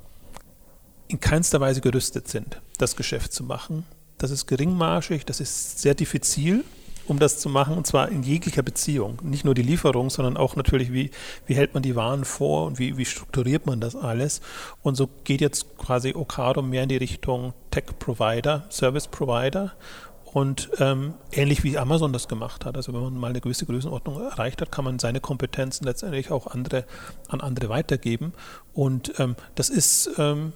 [1.08, 3.84] in keinster Weise gerüstet sind, das Geschäft zu machen.
[4.18, 6.64] Das ist geringmarschig, das ist sehr diffizil
[7.06, 9.18] um das zu machen, und zwar in jeglicher Beziehung.
[9.22, 11.10] Nicht nur die Lieferung, sondern auch natürlich, wie,
[11.46, 14.40] wie hält man die Waren vor und wie, wie strukturiert man das alles.
[14.82, 19.72] Und so geht jetzt quasi Okado mehr in die Richtung Tech-Provider, Service-Provider.
[20.32, 22.76] Und ähm, ähnlich wie Amazon das gemacht hat.
[22.76, 26.46] Also wenn man mal eine gewisse Größenordnung erreicht hat, kann man seine Kompetenzen letztendlich auch
[26.46, 26.84] andere,
[27.28, 28.32] an andere weitergeben.
[28.72, 30.54] Und ähm, das ist ähm,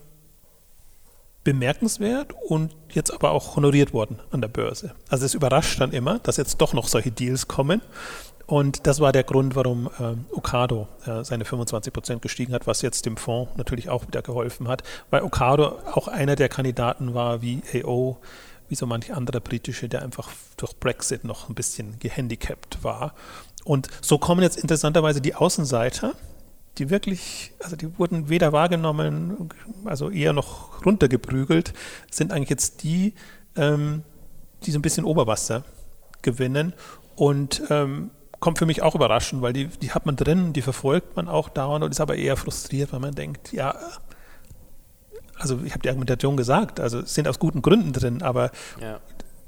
[1.45, 4.95] bemerkenswert und jetzt aber auch honoriert worden an der Börse.
[5.09, 7.83] Also es überrascht dann immer, dass jetzt doch noch solche Deals kommen.
[8.47, 12.81] Und das war der Grund, warum äh, Okado äh, seine 25 Prozent gestiegen hat, was
[12.81, 17.43] jetzt dem Fonds natürlich auch wieder geholfen hat, weil Okado auch einer der Kandidaten war
[17.43, 18.19] wie AO,
[18.69, 23.15] wie so manch anderer britische, der einfach durch Brexit noch ein bisschen gehandicapt war.
[23.65, 26.15] Und so kommen jetzt interessanterweise die Außenseiter,
[26.79, 29.51] die wirklich, also die wurden weder wahrgenommen,
[29.85, 31.73] also eher noch runtergeprügelt,
[32.11, 33.15] sind eigentlich jetzt die,
[33.57, 34.03] ähm,
[34.63, 35.65] die so ein bisschen Oberwasser
[36.23, 36.75] gewinnen
[37.15, 41.17] und ähm, kommt für mich auch überraschend, weil die, die hat man drin, die verfolgt
[41.17, 43.75] man auch dauernd und ist aber eher frustriert, weil man denkt, ja,
[45.39, 49.01] also ich habe die Argumentation gesagt, also sind aus guten Gründen drin, aber ja.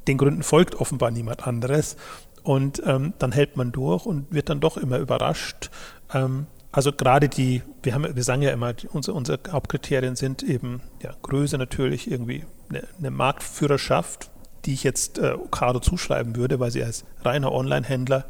[0.06, 1.96] den Gründen folgt offenbar niemand anderes.
[2.42, 5.70] Und ähm, dann hält man durch und wird dann doch immer überrascht.
[6.14, 10.82] Ähm, also gerade die, wir haben, wir sagen ja immer, unsere, unsere Hauptkriterien sind eben
[11.02, 14.30] ja, Größe natürlich, irgendwie eine, eine Marktführerschaft,
[14.64, 18.26] die ich jetzt äh, Ocado zuschreiben würde, weil sie als reiner Online-Händler,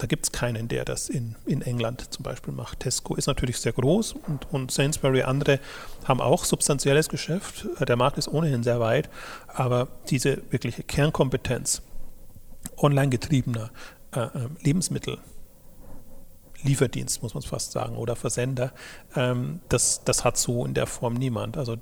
[0.00, 2.80] da gibt es keinen, der das in, in England zum Beispiel macht.
[2.80, 5.60] Tesco ist natürlich sehr groß und, und Sainsbury, andere
[6.04, 7.66] haben auch substanzielles Geschäft.
[7.86, 9.10] Der Markt ist ohnehin sehr weit,
[9.46, 11.82] aber diese wirkliche Kernkompetenz
[12.78, 13.70] online getriebener
[14.14, 15.18] äh, äh Lebensmittel,
[16.62, 18.72] Lieferdienst, muss man fast sagen, oder Versender.
[19.16, 21.56] Ähm, das, das hat so in der Form niemand.
[21.56, 21.76] Also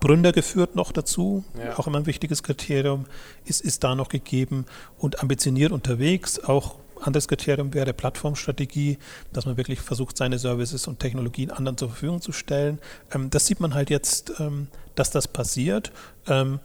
[0.00, 1.76] Gründer geführt noch dazu, ja.
[1.76, 3.06] auch immer ein wichtiges Kriterium,
[3.44, 4.64] ist, ist da noch gegeben
[4.96, 6.38] und ambitioniert unterwegs.
[6.38, 8.98] Auch anderes Kriterium wäre Plattformstrategie,
[9.32, 12.78] dass man wirklich versucht, seine Services und Technologien anderen zur Verfügung zu stellen.
[13.12, 15.92] Ähm, das sieht man halt jetzt, ähm, dass das passiert.
[16.26, 16.60] Ähm,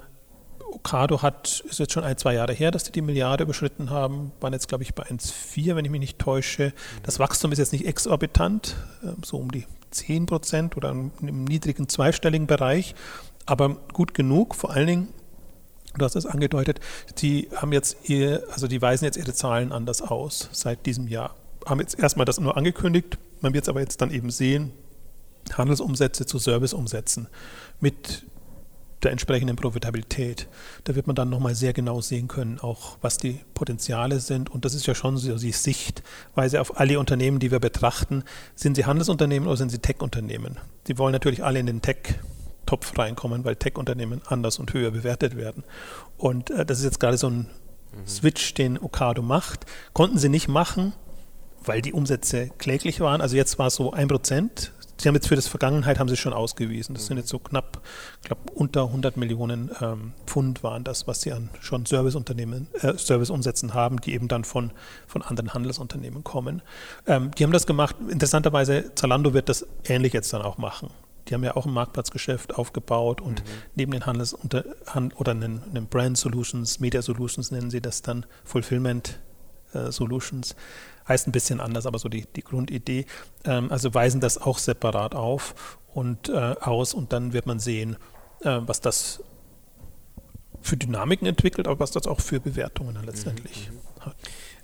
[0.72, 4.32] Ocado hat, ist jetzt schon ein, zwei Jahre her, dass die die Milliarde überschritten haben,
[4.40, 6.74] waren jetzt, glaube ich, bei 1,4, wenn ich mich nicht täusche.
[7.04, 8.76] Das Wachstum ist jetzt nicht exorbitant,
[9.24, 12.96] so um die 10 Prozent oder im niedrigen zweistelligen Bereich,
[13.46, 15.08] aber gut genug, vor allen Dingen,
[15.98, 16.80] du hast es angedeutet,
[17.20, 21.36] die haben jetzt ihr, also die weisen jetzt ihre Zahlen anders aus seit diesem Jahr.
[21.66, 24.72] Haben jetzt erstmal das nur angekündigt, man wird es aber jetzt dann eben sehen,
[25.52, 27.28] Handelsumsätze zu Serviceumsätzen
[27.80, 28.26] mit
[29.04, 30.48] der entsprechenden Profitabilität.
[30.86, 34.50] Da wird man dann nochmal sehr genau sehen können, auch was die Potenziale sind.
[34.50, 38.24] Und das ist ja schon so die Sichtweise auf alle Unternehmen, die wir betrachten.
[38.56, 40.58] Sind sie Handelsunternehmen oder sind sie Tech-Unternehmen?
[40.88, 41.82] Die wollen natürlich alle in den
[42.66, 45.64] Tech-Topf reinkommen, weil Tech-Unternehmen anders und höher bewertet werden.
[46.18, 47.38] Und äh, das ist jetzt gerade so ein
[47.92, 48.08] mhm.
[48.08, 49.66] Switch, den Okado macht.
[49.94, 50.94] Konnten sie nicht machen,
[51.64, 53.22] weil die Umsätze kläglich waren.
[53.22, 56.16] Also jetzt war es so ein Prozent Sie haben jetzt für das Vergangenheit haben Sie
[56.16, 56.94] schon ausgewiesen.
[56.94, 57.82] Das sind jetzt so knapp,
[58.22, 62.94] ich glaube, unter 100 Millionen ähm, Pfund waren das, was Sie an schon Serviceunternehmen, äh,
[62.96, 64.72] Serviceumsätzen haben, die eben dann von,
[65.08, 66.62] von anderen Handelsunternehmen kommen.
[67.08, 67.96] Ähm, die haben das gemacht.
[68.08, 70.90] Interessanterweise, Zalando wird das ähnlich jetzt dann auch machen.
[71.28, 73.50] Die haben ja auch ein Marktplatzgeschäft aufgebaut und mhm.
[73.76, 79.20] neben den Handels- oder einen, Brand Solutions, Media Solutions nennen sie das dann, Fulfillment
[79.74, 80.56] äh, Solutions,
[81.08, 83.06] heißt ein bisschen anders, aber so die, die Grundidee.
[83.46, 87.98] Ähm, also weisen das auch separat auf und äh, aus und dann wird man sehen,
[88.42, 89.24] äh, was das
[90.62, 94.06] für Dynamiken entwickelt, aber was das auch für Bewertungen dann letztendlich mhm.
[94.06, 94.16] hat.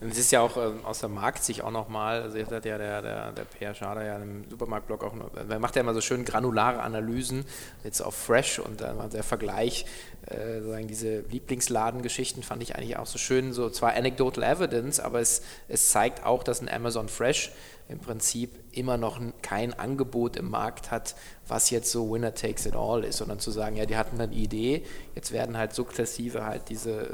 [0.02, 3.02] Und es ist ja auch ähm, aus der Marktsicht auch nochmal, also hat ja der,
[3.02, 6.24] der, der PR Schader ja im Supermarktblog auch, noch, er macht ja immer so schön
[6.24, 7.46] granulare Analysen,
[7.84, 9.86] jetzt auf Fresh und dann war der Vergleich,
[10.28, 15.20] äh, sozusagen diese Lieblingsladengeschichten fand ich eigentlich auch so schön, so zwar anecdotal evidence, aber
[15.20, 17.52] es, es zeigt auch, dass ein Amazon Fresh
[17.90, 21.16] im Prinzip immer noch kein Angebot im Markt hat,
[21.48, 24.32] was jetzt so Winner takes it all ist, sondern zu sagen, ja, die hatten eine
[24.32, 24.84] Idee,
[25.16, 27.08] jetzt werden halt sukzessive halt diese äh,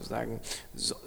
[0.00, 0.38] sagen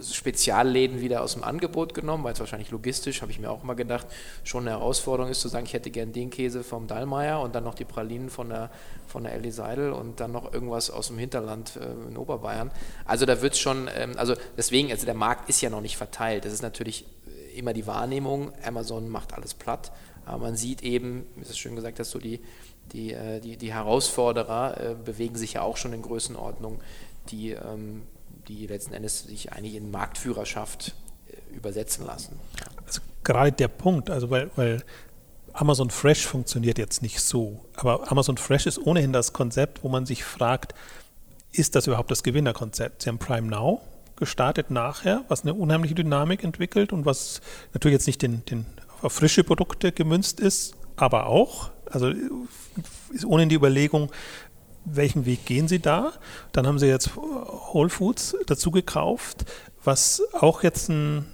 [0.01, 3.75] Spezialläden wieder aus dem Angebot genommen, weil es wahrscheinlich logistisch, habe ich mir auch immer
[3.75, 4.05] gedacht,
[4.43, 7.63] schon eine Herausforderung ist zu sagen, ich hätte gern den Käse vom Dallmayr und dann
[7.63, 8.69] noch die Pralinen von der
[9.07, 12.69] von der Ellie Seidel und dann noch irgendwas aus dem Hinterland äh, in Oberbayern.
[13.05, 15.95] Also da wird es schon, ähm, also deswegen, also der Markt ist ja noch nicht
[15.95, 16.43] verteilt.
[16.43, 17.05] Das ist natürlich
[17.55, 19.91] immer die Wahrnehmung, Amazon macht alles platt,
[20.25, 22.41] aber man sieht eben, wie es schön gesagt hast, so die,
[22.91, 26.81] die, äh, die, die Herausforderer äh, bewegen sich ja auch schon in Größenordnung,
[27.29, 28.03] die, ähm,
[28.47, 30.95] die letzten Endes sich eigentlich in Marktführerschaft
[31.27, 32.39] äh, übersetzen lassen.
[32.85, 34.83] Also gerade der Punkt, also weil, weil
[35.53, 40.05] Amazon Fresh funktioniert jetzt nicht so, aber Amazon Fresh ist ohnehin das Konzept, wo man
[40.05, 40.73] sich fragt,
[41.51, 43.01] ist das überhaupt das Gewinnerkonzept?
[43.01, 43.81] Sie haben Prime Now,
[44.17, 47.41] gestartet nachher, was eine unheimliche Dynamik entwickelt und was
[47.73, 48.65] natürlich jetzt nicht den, den,
[49.05, 51.69] auf frische Produkte gemünzt ist, aber auch.
[51.89, 52.11] Also
[53.25, 54.11] ohne die Überlegung,
[54.85, 56.13] welchen Weg gehen Sie da?
[56.51, 59.45] Dann haben Sie jetzt Whole Foods dazu gekauft,
[59.83, 61.25] was auch jetzt ein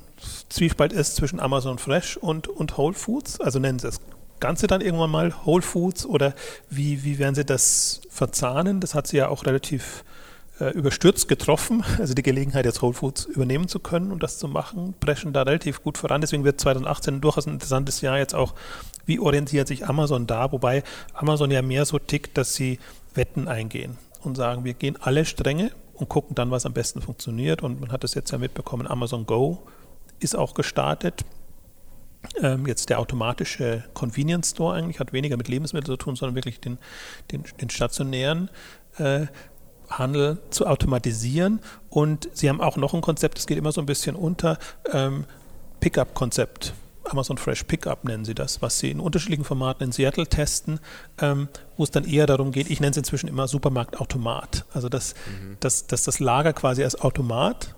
[0.50, 3.40] Zwiespalt ist zwischen Amazon Fresh und, und Whole Foods.
[3.40, 4.02] Also nennen Sie das
[4.40, 6.34] Ganze dann irgendwann mal Whole Foods oder
[6.70, 8.80] wie, wie werden Sie das verzahnen?
[8.80, 10.04] Das hat Sie ja auch relativ
[10.70, 14.94] überstürzt getroffen, also die Gelegenheit, jetzt Whole Foods übernehmen zu können und das zu machen,
[15.00, 16.22] preschen da relativ gut voran.
[16.22, 18.54] Deswegen wird 2018 durchaus ein interessantes Jahr jetzt auch,
[19.06, 22.80] wie orientiert sich Amazon da, wobei Amazon ja mehr so tickt, dass sie
[23.14, 27.62] Wetten eingehen und sagen, wir gehen alle Stränge und gucken dann, was am besten funktioniert.
[27.62, 29.68] Und man hat es jetzt ja mitbekommen, Amazon Go
[30.20, 31.26] ist auch gestartet.
[32.42, 36.60] Ähm, jetzt der automatische Convenience Store eigentlich hat weniger mit Lebensmitteln zu tun, sondern wirklich
[36.60, 36.78] den,
[37.32, 38.50] den, den stationären
[38.98, 39.26] äh,
[39.92, 41.60] Handel zu automatisieren.
[41.90, 44.58] Und sie haben auch noch ein Konzept, das geht immer so ein bisschen unter,
[44.92, 45.26] ähm,
[45.80, 46.74] Pickup-Konzept.
[47.04, 50.80] Amazon Fresh Pickup nennen sie das, was sie in unterschiedlichen Formaten in Seattle testen,
[51.20, 54.66] ähm, wo es dann eher darum geht, ich nenne es inzwischen immer Supermarktautomat.
[54.72, 55.58] Also dass, mhm.
[55.60, 57.76] dass, dass das Lager quasi als Automat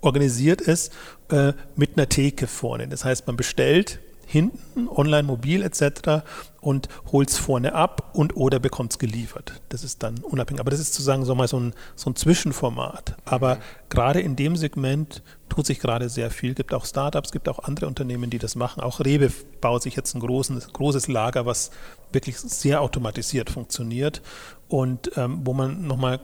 [0.00, 0.92] organisiert ist
[1.30, 2.88] äh, mit einer Theke vorne.
[2.88, 6.24] Das heißt, man bestellt hinten, online, mobil etc.
[6.66, 9.60] und holt es vorne ab und oder bekommt es geliefert.
[9.68, 10.58] Das ist dann unabhängig.
[10.58, 13.14] Aber das ist sozusagen so mal so ein, so ein Zwischenformat.
[13.24, 13.60] Aber mhm.
[13.88, 16.50] gerade in dem Segment tut sich gerade sehr viel.
[16.50, 18.80] Es gibt auch Startups, es gibt auch andere Unternehmen, die das machen.
[18.82, 21.70] Auch Rewe baut sich jetzt ein großes, großes Lager, was
[22.10, 24.20] wirklich sehr automatisiert funktioniert
[24.66, 26.18] und ähm, wo man nochmal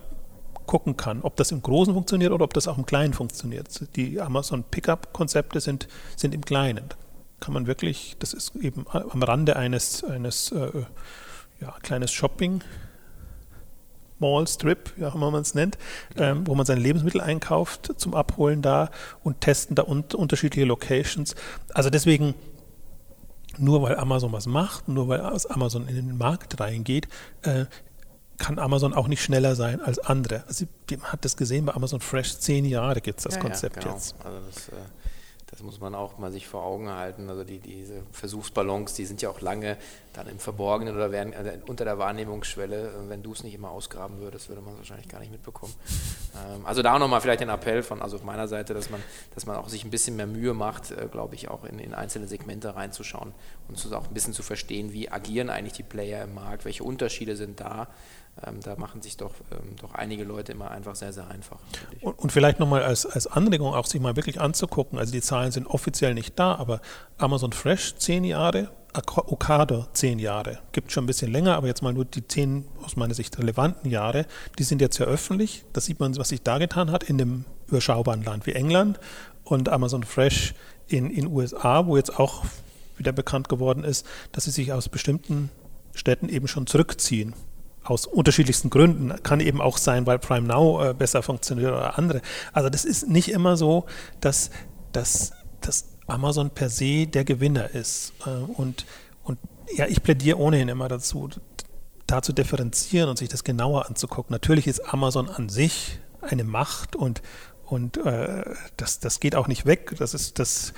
[0.67, 3.69] gucken kann, ob das im Großen funktioniert oder ob das auch im Kleinen funktioniert.
[3.95, 6.89] Die Amazon Pickup-Konzepte sind, sind im Kleinen
[7.43, 10.85] kann man wirklich, das ist eben am Rande eines, eines äh,
[11.61, 12.63] ja, kleines Shopping
[14.21, 15.77] Mall, Strip, wie man es nennt,
[16.17, 18.91] ähm, wo man seine Lebensmittel einkauft zum Abholen da
[19.25, 21.35] und testen da un unterschiedliche Locations.
[21.75, 22.35] Also deswegen,
[23.59, 27.09] nur weil Amazon was macht, nur weil Amazon in den Markt reingeht,
[27.43, 27.67] äh,
[28.39, 30.45] kann Amazon auch nicht schneller sein als andere.
[30.47, 33.77] Also, man hat das gesehen bei Amazon Fresh, zehn Jahre gibt es das ja, Konzept
[33.77, 33.95] ja, genau.
[33.95, 34.15] jetzt.
[34.25, 35.02] Also das, äh
[35.53, 37.29] das muss man auch mal sich vor Augen halten.
[37.29, 39.77] Also die, diese Versuchsballons, die sind ja auch lange
[40.15, 44.19] dann im Verborgenen oder werden, also unter der Wahrnehmungsschwelle, wenn du es nicht immer ausgraben
[44.19, 45.75] würdest, würde man es wahrscheinlich gar nicht mitbekommen.
[46.35, 49.03] Ähm, also da auch nochmal vielleicht den Appell von, also auf meiner Seite, dass man,
[49.35, 51.93] dass man auch sich ein bisschen mehr Mühe macht, äh, glaube ich, auch in, in
[51.93, 53.35] einzelne Segmente reinzuschauen
[53.69, 57.37] und auch ein bisschen zu verstehen, wie agieren eigentlich die Player im Markt, welche Unterschiede
[57.37, 57.89] sind da.
[58.45, 61.59] Ähm, da machen sich doch, ähm, doch einige Leute immer einfach sehr, sehr einfach.
[62.01, 65.53] Und, und, vielleicht nochmal als, als Anregung auch sich mal wirklich anzugucken, also die Zahlen
[65.53, 66.81] sind offiziell nicht da, aber
[67.19, 70.61] Amazon Fresh zehn Jahre, Okada zehn Jahre.
[70.73, 73.91] Gibt schon ein bisschen länger, aber jetzt mal nur die zehn aus meiner Sicht relevanten
[73.91, 74.27] Jahre,
[74.59, 75.65] die sind jetzt ja öffentlich.
[75.75, 78.99] Da sieht man, was sich da getan hat in einem überschaubaren Land wie England
[79.45, 80.55] und Amazon Fresh
[80.89, 82.45] in den USA, wo jetzt auch
[82.97, 85.51] wieder bekannt geworden ist, dass sie sich aus bestimmten
[85.95, 87.35] Städten eben schon zurückziehen
[87.85, 89.13] aus unterschiedlichsten Gründen.
[89.23, 92.23] Kann eben auch sein, weil Prime Now äh, besser funktioniert oder andere.
[92.53, 93.87] Also das ist nicht immer so,
[94.21, 94.51] dass,
[94.93, 98.13] dass, dass Amazon per se der Gewinner ist.
[98.27, 98.87] Äh, und,
[99.25, 99.39] und
[99.75, 101.29] ja, ich plädiere ohnehin immer dazu,
[102.07, 104.33] da zu differenzieren und sich das genauer anzugucken.
[104.33, 107.23] Natürlich ist Amazon an sich eine Macht und,
[107.65, 108.45] und äh,
[108.77, 109.95] das, das geht auch nicht weg.
[109.99, 110.73] Das ist das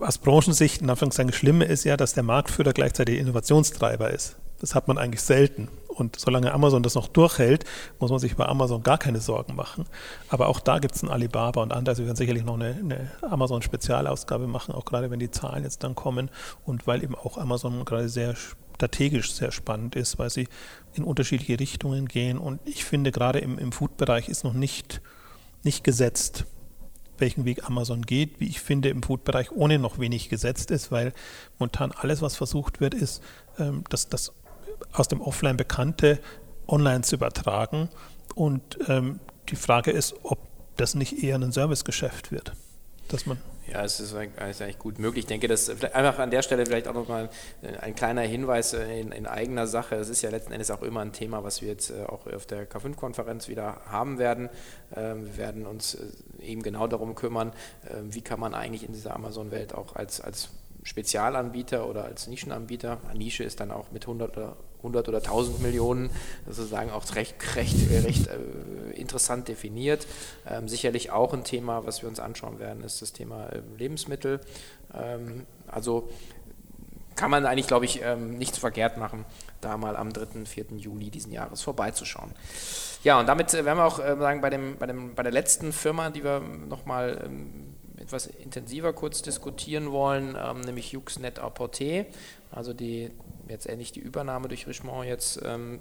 [0.00, 4.36] aus Branchensicht in Anführungszeichen Schlimme ist ja, dass der Marktführer gleichzeitig Innovationstreiber ist.
[4.60, 5.68] Das hat man eigentlich selten.
[5.98, 7.64] Und solange Amazon das noch durchhält,
[7.98, 9.84] muss man sich bei Amazon gar keine Sorgen machen.
[10.28, 11.92] Aber auch da gibt es ein Alibaba und andere.
[11.92, 15.82] Also wir werden sicherlich noch eine, eine Amazon-Spezialausgabe machen, auch gerade wenn die Zahlen jetzt
[15.82, 16.30] dann kommen
[16.64, 18.34] und weil eben auch Amazon gerade sehr
[18.78, 20.46] strategisch sehr spannend ist, weil sie
[20.94, 22.38] in unterschiedliche Richtungen gehen.
[22.38, 25.00] Und ich finde, gerade im, im Food-Bereich ist noch nicht,
[25.64, 26.44] nicht gesetzt,
[27.18, 31.12] welchen Weg Amazon geht, wie ich finde, im Food-Bereich ohne noch wenig gesetzt ist, weil
[31.58, 33.22] momentan alles, was versucht wird, ist,
[33.58, 34.32] ähm, dass das
[34.92, 36.18] aus dem Offline Bekannte
[36.66, 37.88] online zu übertragen.
[38.34, 40.38] Und ähm, die Frage ist, ob
[40.76, 42.52] das nicht eher ein Servicegeschäft wird.
[43.08, 43.38] Dass man
[43.70, 45.24] ja, es ist eigentlich gut möglich.
[45.24, 47.28] Ich denke, dass einfach an der Stelle vielleicht auch nochmal
[47.60, 49.96] äh, ein kleiner Hinweis äh, in, in, eigener Sache.
[49.96, 52.46] Es ist ja letzten Endes auch immer ein Thema, was wir jetzt äh, auch auf
[52.46, 54.48] der K5-Konferenz wieder haben werden.
[54.96, 55.98] Ähm, wir werden uns
[56.40, 57.52] eben genau darum kümmern,
[57.90, 60.48] ähm, wie kann man eigentlich in dieser Amazon-Welt auch als, als
[60.82, 66.10] Spezialanbieter oder als Nischenanbieter, Nische ist dann auch mit 100 oder 100 oder 1000 Millionen
[66.46, 70.06] sozusagen auch recht, recht, recht äh, interessant definiert.
[70.48, 74.40] Ähm, sicherlich auch ein Thema, was wir uns anschauen werden, ist das Thema äh, Lebensmittel.
[74.94, 76.08] Ähm, also
[77.18, 79.24] kann man eigentlich, glaube ich, ähm, nichts verkehrt machen,
[79.60, 80.66] da mal am 3., 4.
[80.76, 82.30] Juli diesen Jahres vorbeizuschauen.
[83.02, 85.32] Ja, und damit äh, werden wir auch äh, sagen, bei, dem, bei, dem, bei der
[85.32, 92.06] letzten Firma, die wir nochmal ähm, etwas intensiver kurz diskutieren wollen, ähm, nämlich Juxnet Apporté,
[92.52, 93.10] also die
[93.48, 95.80] jetzt ähnlich die Übernahme durch Richemont jetzt, ähm,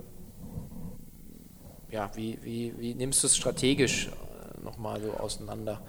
[1.89, 5.82] ja, wie, wie, wie nimmst du es strategisch äh, nochmal so auseinander?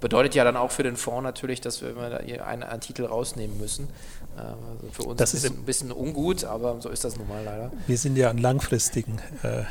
[0.00, 3.58] Bedeutet ja dann auch für den Fonds natürlich, dass wir immer einen, einen Titel rausnehmen
[3.58, 3.88] müssen.
[4.36, 7.42] Äh, also für uns das ist ein bisschen ungut, aber so ist das nun mal
[7.44, 7.72] leider.
[7.86, 9.62] Wir sind ja an langfristigen äh,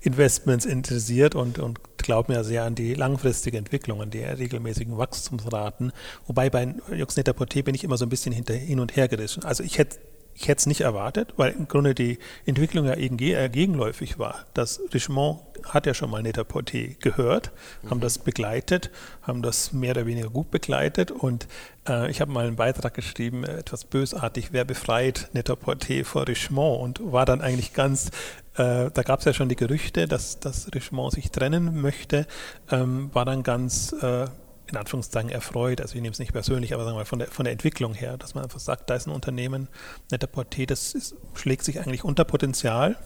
[0.00, 5.92] Investments interessiert und, und glauben ja sehr an die langfristige Entwicklung, an die regelmäßigen Wachstumsraten.
[6.26, 9.44] Wobei bei Juxneta Porté bin ich immer so ein bisschen hinter, hin und her gerissen.
[9.44, 9.98] Also ich hätte
[10.40, 14.46] ich hätte es nicht erwartet, weil im Grunde die Entwicklung ja eher gegenläufig war.
[14.54, 17.50] Das Richemont hat ja schon mal Net-a-Porter gehört,
[17.82, 17.90] mhm.
[17.90, 18.90] haben das begleitet,
[19.22, 21.48] haben das mehr oder weniger gut begleitet und
[21.88, 27.00] äh, ich habe mal einen Beitrag geschrieben, äh, etwas bösartig, wer befreit Net-a-Porter vor Richemont
[27.00, 28.10] und war dann eigentlich ganz,
[28.54, 32.28] äh, da gab es ja schon die Gerüchte, dass das Richemont sich trennen möchte,
[32.70, 34.26] ähm, war dann ganz äh,
[34.68, 37.28] in Anführungszeichen erfreut, also ich nehme es nicht persönlich, aber sagen wir mal von der,
[37.28, 39.68] von der Entwicklung her, dass man einfach sagt, da ist ein Unternehmen,
[40.10, 42.96] netter Porté, das ist, schlägt sich eigentlich unter Potenzial,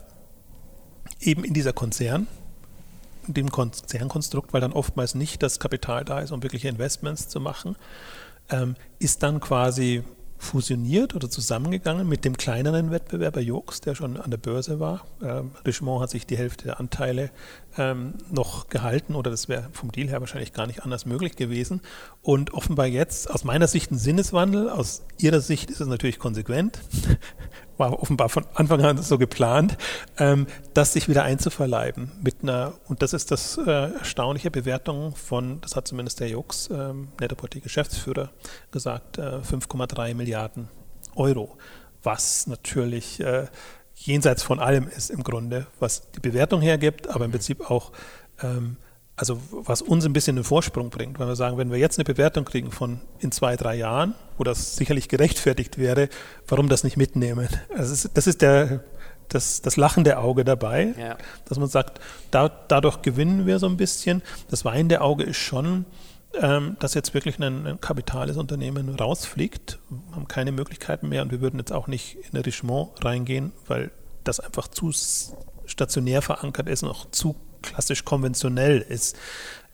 [1.20, 2.26] eben in dieser Konzern,
[3.28, 7.40] in dem Konzernkonstrukt, weil dann oftmals nicht das Kapital da ist, um wirkliche Investments zu
[7.40, 7.76] machen,
[8.50, 10.02] ähm, ist dann quasi
[10.42, 15.06] fusioniert oder zusammengegangen mit dem kleineren Wettbewerber Jux, der schon an der Börse war.
[15.22, 17.30] Ähm, Richemont hat sich die Hälfte der Anteile
[17.78, 21.80] ähm, noch gehalten oder das wäre vom Deal her wahrscheinlich gar nicht anders möglich gewesen.
[22.20, 26.80] Und offenbar jetzt aus meiner Sicht ein Sinneswandel, aus ihrer Sicht ist es natürlich konsequent,
[27.78, 29.76] war offenbar von Anfang an so geplant,
[30.18, 35.60] ähm, das sich wieder einzuverleiben mit einer, und das ist das äh, erstaunliche Bewertung von,
[35.62, 38.30] das hat zumindest der Jux, ähm, Netaporté Geschäftsführer,
[38.70, 40.68] gesagt, äh, 5,3 Milliarden
[41.14, 41.56] Euro,
[42.02, 43.46] was natürlich äh,
[44.06, 47.92] jenseits von allem ist im Grunde, was die Bewertung hergibt, aber im Prinzip auch
[48.42, 48.76] ähm,
[49.16, 52.04] also was uns ein bisschen einen Vorsprung bringt, weil wir sagen, wenn wir jetzt eine
[52.04, 56.08] Bewertung kriegen von in zwei, drei Jahren, wo das sicherlich gerechtfertigt wäre,
[56.48, 57.48] warum das nicht mitnehmen?
[57.70, 58.82] Also das, ist, das ist der,
[59.28, 61.16] das, das lachende Auge dabei, ja.
[61.44, 64.22] dass man sagt, da, dadurch gewinnen wir so ein bisschen.
[64.50, 65.84] Das weinende Auge ist schon,
[66.40, 69.78] ähm, dass jetzt wirklich ein, ein kapitales Unternehmen rausfliegt,
[70.12, 73.90] haben keine Möglichkeiten mehr und wir würden jetzt auch nicht in Richemont reingehen, weil
[74.24, 74.92] das einfach zu
[75.66, 79.16] stationär verankert ist und auch zu klassisch konventionell ist.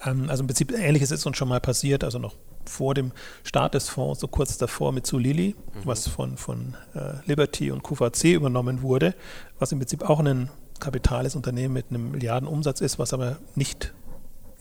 [0.04, 2.34] Ähm, also im Prinzip ähnliches ist uns schon mal passiert, also noch
[2.64, 3.12] vor dem
[3.44, 5.80] Start des Fonds, so kurz davor mit Zulili, mhm.
[5.84, 9.14] was von, von äh, Liberty und QVC übernommen wurde,
[9.58, 13.92] was im Prinzip auch ein kapitales Unternehmen mit einem Milliardenumsatz ist, was aber nicht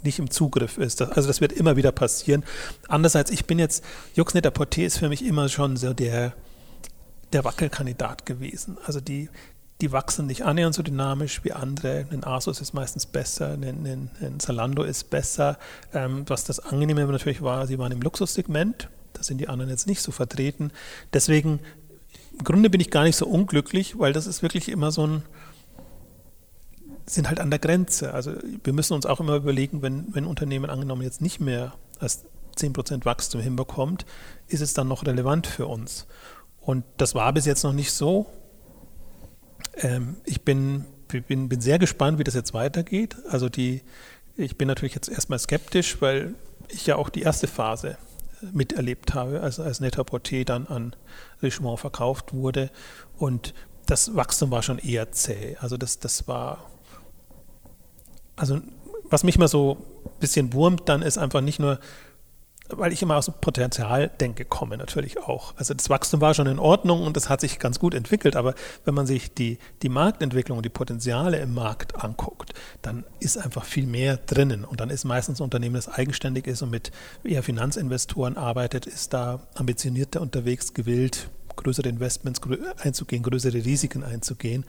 [0.04, 1.02] nicht im Zugriff ist.
[1.02, 2.44] Also das wird immer wieder passieren.
[2.88, 3.84] Andererseits, ich bin jetzt,
[4.14, 6.34] Juxneter Porté ist für mich immer schon so der,
[7.34, 8.78] der Wackelkandidat gewesen.
[8.86, 9.30] Also die,
[9.82, 12.08] die wachsen nicht annähernd so dynamisch wie andere.
[12.12, 15.58] Ein Asus ist meistens besser, ein, ein, ein Zalando ist besser.
[15.94, 18.90] Ähm, was das Angenehme natürlich war, sie waren im Luxussegment.
[19.14, 20.72] Da sind die anderen jetzt nicht so vertreten.
[21.14, 21.60] Deswegen,
[22.38, 25.24] im Grunde bin ich gar nicht so unglücklich, weil das ist wirklich immer so ein,
[27.08, 28.14] sind halt an der Grenze.
[28.14, 28.34] Also
[28.64, 32.26] wir müssen uns auch immer überlegen, wenn, wenn Unternehmen angenommen jetzt nicht mehr als
[32.58, 34.06] 10% Wachstum hinbekommt,
[34.48, 36.06] ist es dann noch relevant für uns?
[36.60, 38.26] Und das war bis jetzt noch nicht so.
[39.76, 43.16] Ähm, ich bin, bin, bin sehr gespannt, wie das jetzt weitergeht.
[43.30, 43.82] Also die,
[44.36, 46.36] ich bin natürlich jetzt erstmal skeptisch, weil
[46.68, 47.98] ich ja auch die erste Phase
[48.52, 50.96] miterlebt habe, als, als Net-a-Porter dann an
[51.42, 52.70] Richemont verkauft wurde.
[53.18, 53.54] Und
[53.86, 55.56] das Wachstum war schon eher zäh.
[55.60, 56.70] Also das, das war,
[58.38, 58.62] also
[59.10, 61.80] was mich mal so ein bisschen wurmt, dann ist einfach nicht nur
[62.70, 65.54] weil ich immer aus dem Potenzial denke, komme natürlich auch.
[65.58, 68.56] Also das Wachstum war schon in Ordnung und das hat sich ganz gut entwickelt, aber
[68.86, 73.64] wenn man sich die, die Marktentwicklung und die Potenziale im Markt anguckt, dann ist einfach
[73.64, 76.92] viel mehr drinnen und dann ist meistens ein Unternehmen, das eigenständig ist und mit
[77.24, 82.42] eher Finanzinvestoren arbeitet, ist da ambitionierter unterwegs, gewillt, größere Investments
[82.78, 84.66] einzugehen, größere Risiken einzugehen.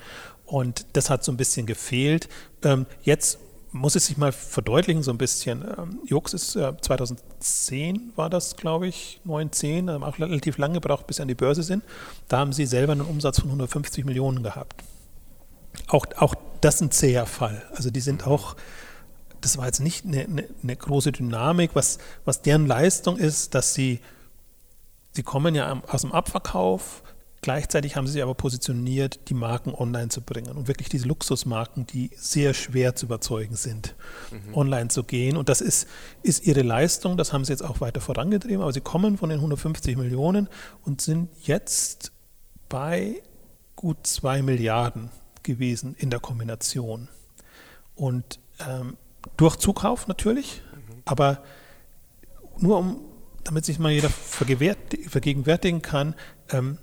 [0.47, 2.31] Und das hat so ein bisschen gefehlt.
[2.63, 3.39] Ähm, jetzt
[3.73, 5.63] muss es sich mal verdeutlichen, so ein bisschen.
[5.63, 9.51] Ähm, Jux ist äh, 2010 war das, glaube ich, 9,
[9.89, 11.85] haben auch relativ lange gebraucht, bis sie an die Börse sind.
[12.29, 14.83] Da haben sie selber einen Umsatz von 150 Millionen gehabt.
[15.87, 17.63] Auch, auch das ist ein zäher Fall.
[17.75, 18.57] Also die sind auch,
[19.41, 21.71] das war jetzt nicht eine, eine, eine große Dynamik.
[21.75, 24.01] Was, was deren Leistung ist, dass sie,
[25.13, 27.03] sie kommen ja aus dem Abverkauf,
[27.41, 31.87] Gleichzeitig haben sie sich aber positioniert, die Marken online zu bringen und wirklich diese Luxusmarken,
[31.87, 33.95] die sehr schwer zu überzeugen sind,
[34.33, 34.55] mhm.
[34.55, 35.37] online zu gehen.
[35.37, 35.87] Und das ist,
[36.23, 39.39] ist ihre Leistung, das haben sie jetzt auch weiter vorangetrieben, aber sie kommen von den
[39.39, 40.49] 150 Millionen
[40.85, 42.11] und sind jetzt
[42.69, 43.23] bei
[43.77, 45.11] gut zwei Milliarden
[45.45, 47.09] gewesen in der Kombination.
[47.95, 48.97] Und ähm,
[49.37, 51.03] durch Zukauf natürlich, mhm.
[51.05, 51.45] aber
[52.59, 53.01] nur um,
[53.45, 56.17] damit sich mal jeder vergegenwärtigen kann,
[56.51, 56.79] ähm,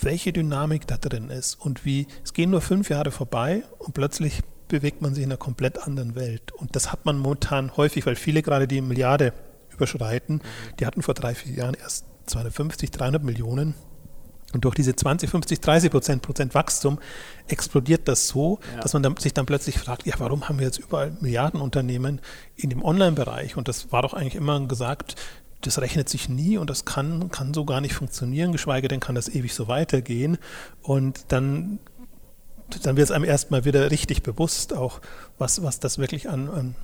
[0.00, 4.42] welche Dynamik da drin ist und wie, es gehen nur fünf Jahre vorbei und plötzlich
[4.68, 6.52] bewegt man sich in einer komplett anderen Welt.
[6.52, 9.32] Und das hat man momentan häufig, weil viele gerade die Milliarde
[9.72, 10.42] überschreiten,
[10.80, 13.74] die hatten vor drei, vier Jahren erst 250, 300 Millionen.
[14.52, 16.98] Und durch diese 20, 50, 30 Prozent, Prozent Wachstum
[17.48, 18.80] explodiert das so, ja.
[18.80, 22.20] dass man dann, sich dann plötzlich fragt, ja, warum haben wir jetzt überall Milliardenunternehmen
[22.54, 23.56] in dem Online-Bereich?
[23.56, 25.16] Und das war doch eigentlich immer gesagt,
[25.60, 29.14] das rechnet sich nie und das kann, kann so gar nicht funktionieren, geschweige denn kann
[29.14, 30.38] das ewig so weitergehen.
[30.82, 31.78] Und dann,
[32.82, 35.00] dann wird es einem erstmal wieder richtig bewusst, auch
[35.38, 36.74] was, was das wirklich an, an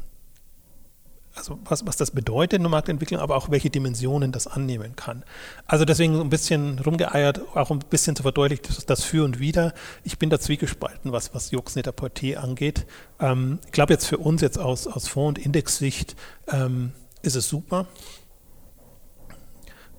[1.34, 5.24] also was, was das bedeutet in der Marktentwicklung, aber auch welche Dimensionen das annehmen kann.
[5.66, 9.72] Also deswegen ein bisschen rumgeeiert, auch ein bisschen zu verdeutlichen, das Für und Wider.
[10.04, 12.86] Ich bin da zwiegespalten, was, was Jux Net-a-Porter angeht.
[13.18, 16.16] Ähm, ich glaube jetzt für uns jetzt aus, aus Fonds- und Indexsicht
[16.48, 16.92] ähm,
[17.22, 17.86] ist es super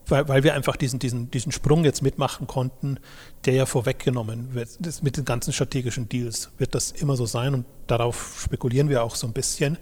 [0.07, 2.99] weil, weil wir einfach diesen, diesen, diesen Sprung jetzt mitmachen konnten,
[3.45, 4.69] der ja vorweggenommen wird.
[4.79, 9.03] Das mit den ganzen strategischen Deals wird das immer so sein und darauf spekulieren wir
[9.03, 9.77] auch so ein bisschen,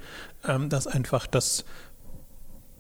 [0.48, 1.66] ähm, dass einfach das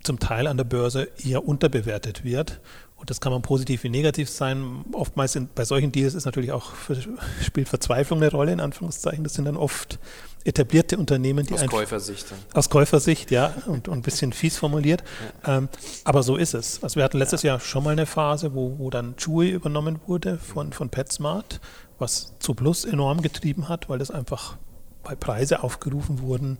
[0.03, 2.59] zum Teil an der Börse eher unterbewertet wird.
[3.01, 4.85] Und das kann man positiv wie negativ sein.
[4.91, 6.95] Oftmals in, bei solchen Deals ist natürlich auch für,
[7.43, 9.23] spielt Verzweiflung eine Rolle, in Anführungszeichen.
[9.23, 9.97] Das sind dann oft
[10.43, 12.27] etablierte Unternehmen, die aus Käufersicht.
[12.53, 15.03] Aus Käufersicht, ja, und, und ein bisschen fies formuliert.
[15.47, 15.57] Ja.
[15.57, 15.69] Ähm,
[16.03, 16.83] aber so ist es.
[16.83, 17.53] Also wir hatten letztes ja.
[17.53, 21.59] Jahr schon mal eine Phase, wo, wo dann Chewy übernommen wurde von, von PetSmart,
[21.97, 24.57] was zu Plus enorm getrieben hat, weil das einfach
[25.01, 26.59] bei Preise aufgerufen wurden,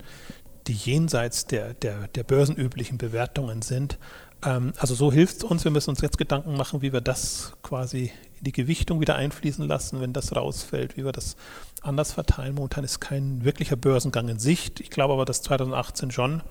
[0.66, 4.00] die jenseits der, der, der börsenüblichen Bewertungen sind.
[4.44, 5.64] Ähm, also so hilft es uns.
[5.64, 9.68] Wir müssen uns jetzt Gedanken machen, wie wir das quasi in die Gewichtung wieder einfließen
[9.68, 11.36] lassen, wenn das rausfällt, wie wir das
[11.82, 12.56] anders verteilen.
[12.56, 14.80] Momentan ist kein wirklicher Börsengang in Sicht.
[14.80, 16.42] Ich glaube aber, dass 2018 schon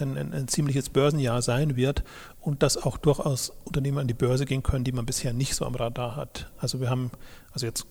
[0.00, 2.04] ein, ein, ein, ziemliches Börsenjahr sein wird
[2.40, 5.66] und dass auch durchaus Unternehmen an die Börse gehen können, die man bisher nicht so
[5.66, 6.50] am Radar hat.
[6.58, 7.10] Also wir haben,
[7.52, 7.86] also jetzt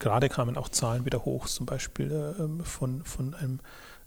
[0.00, 3.60] gerade kamen auch Zahlen wieder hoch, zum Beispiel äh, von, von einem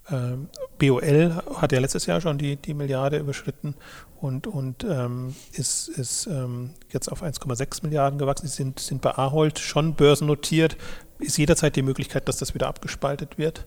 [0.07, 3.75] BOL hat ja letztes Jahr schon die, die Milliarde überschritten
[4.21, 8.47] und, und ähm, ist, ist ähm, jetzt auf 1,6 Milliarden gewachsen.
[8.47, 10.77] Sie sind, sind bei Ahold schon börsennotiert.
[11.19, 13.65] Ist jederzeit die Möglichkeit, dass das wieder abgespaltet wird.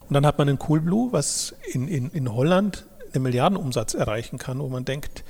[0.00, 4.58] Und dann hat man einen Coolblue, was in, in, in Holland einen Milliardenumsatz erreichen kann,
[4.58, 5.24] wo man denkt,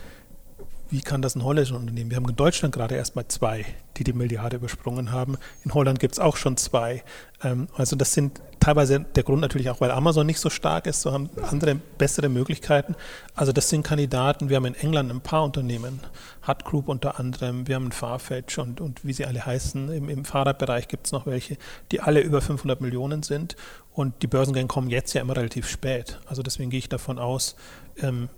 [0.95, 2.11] wie kann das ein holländisches Unternehmen?
[2.11, 3.67] Wir haben in Deutschland gerade erst mal zwei,
[3.97, 5.37] die die Milliarde übersprungen haben.
[5.65, 7.03] In Holland gibt es auch schon zwei.
[7.43, 11.01] Ähm, also das sind teilweise der Grund natürlich auch, weil Amazon nicht so stark ist,
[11.01, 12.95] so haben andere bessere Möglichkeiten.
[13.35, 14.51] Also das sind Kandidaten.
[14.51, 15.99] Wir haben in England ein paar Unternehmen,
[16.47, 19.91] Hut Group unter anderem, wir haben Farfetch und, und wie sie alle heißen.
[19.91, 21.57] Im, im Fahrradbereich gibt es noch welche,
[21.91, 23.57] die alle über 500 Millionen sind.
[23.91, 26.21] Und die Börsengänge kommen jetzt ja immer relativ spät.
[26.27, 27.57] Also deswegen gehe ich davon aus,
[28.01, 28.29] ähm,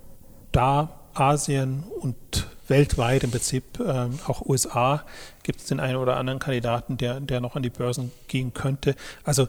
[0.52, 5.04] da Asien und weltweit im Prinzip, äh, auch USA,
[5.42, 8.96] gibt es den einen oder anderen Kandidaten, der, der noch an die Börsen gehen könnte.
[9.24, 9.46] Also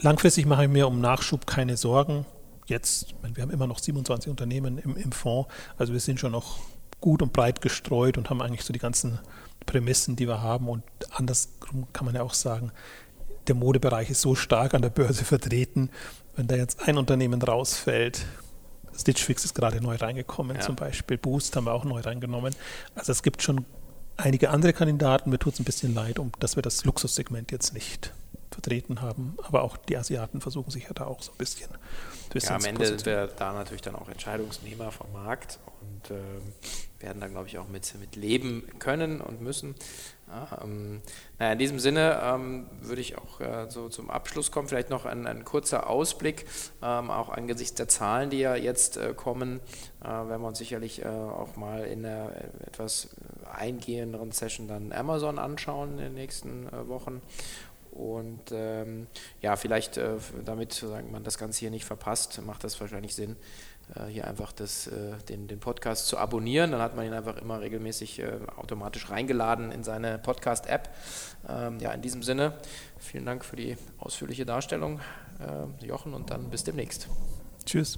[0.00, 2.26] langfristig mache ich mir um Nachschub keine Sorgen.
[2.66, 5.48] Jetzt, meine, wir haben immer noch 27 Unternehmen im, im Fonds,
[5.78, 6.58] also wir sind schon noch
[7.00, 9.18] gut und breit gestreut und haben eigentlich so die ganzen
[9.64, 10.68] Prämissen, die wir haben.
[10.68, 12.72] Und andersrum kann man ja auch sagen,
[13.46, 15.90] der Modebereich ist so stark an der Börse vertreten,
[16.36, 18.26] wenn da jetzt ein Unternehmen rausfällt,
[18.98, 20.62] Stitch Fix ist gerade neu reingekommen, ja.
[20.62, 21.18] zum Beispiel.
[21.18, 22.54] Boost haben wir auch neu reingenommen.
[22.94, 23.64] Also es gibt schon
[24.16, 25.30] einige andere Kandidaten.
[25.30, 28.12] Mir tut es ein bisschen leid, um, dass wir das Luxussegment jetzt nicht
[28.50, 29.36] vertreten haben.
[29.42, 31.68] Aber auch die Asiaten versuchen sich ja da auch so ein bisschen.
[32.30, 37.02] Bisschen ja, am Ende sind wir da natürlich dann auch Entscheidungsnehmer vom Markt und äh,
[37.02, 39.74] werden da, glaube ich, auch mit, mit leben können und müssen.
[40.28, 41.00] Ja, ähm,
[41.38, 44.68] naja, in diesem Sinne ähm, würde ich auch äh, so zum Abschluss kommen.
[44.68, 46.44] Vielleicht noch ein, ein kurzer Ausblick,
[46.82, 49.60] ähm, auch angesichts der Zahlen, die ja jetzt äh, kommen,
[50.02, 52.32] äh, werden wir uns sicherlich äh, auch mal in einer
[52.66, 53.08] etwas
[53.50, 57.22] eingehenderen Session dann Amazon anschauen in den nächsten äh, Wochen.
[57.90, 59.06] Und ähm,
[59.40, 63.34] ja, vielleicht, äh, damit man das Ganze hier nicht verpasst, macht das wahrscheinlich Sinn, äh,
[64.08, 66.72] hier einfach das, äh, den, den Podcast zu abonnieren.
[66.72, 70.88] Dann hat man ihn einfach immer regelmäßig äh, automatisch reingeladen in seine Podcast-App.
[71.48, 72.54] Ähm, ja, in diesem Sinne,
[72.98, 75.00] vielen Dank für die ausführliche Darstellung,
[75.80, 77.08] Jochen, und dann bis demnächst.
[77.64, 77.96] Tschüss.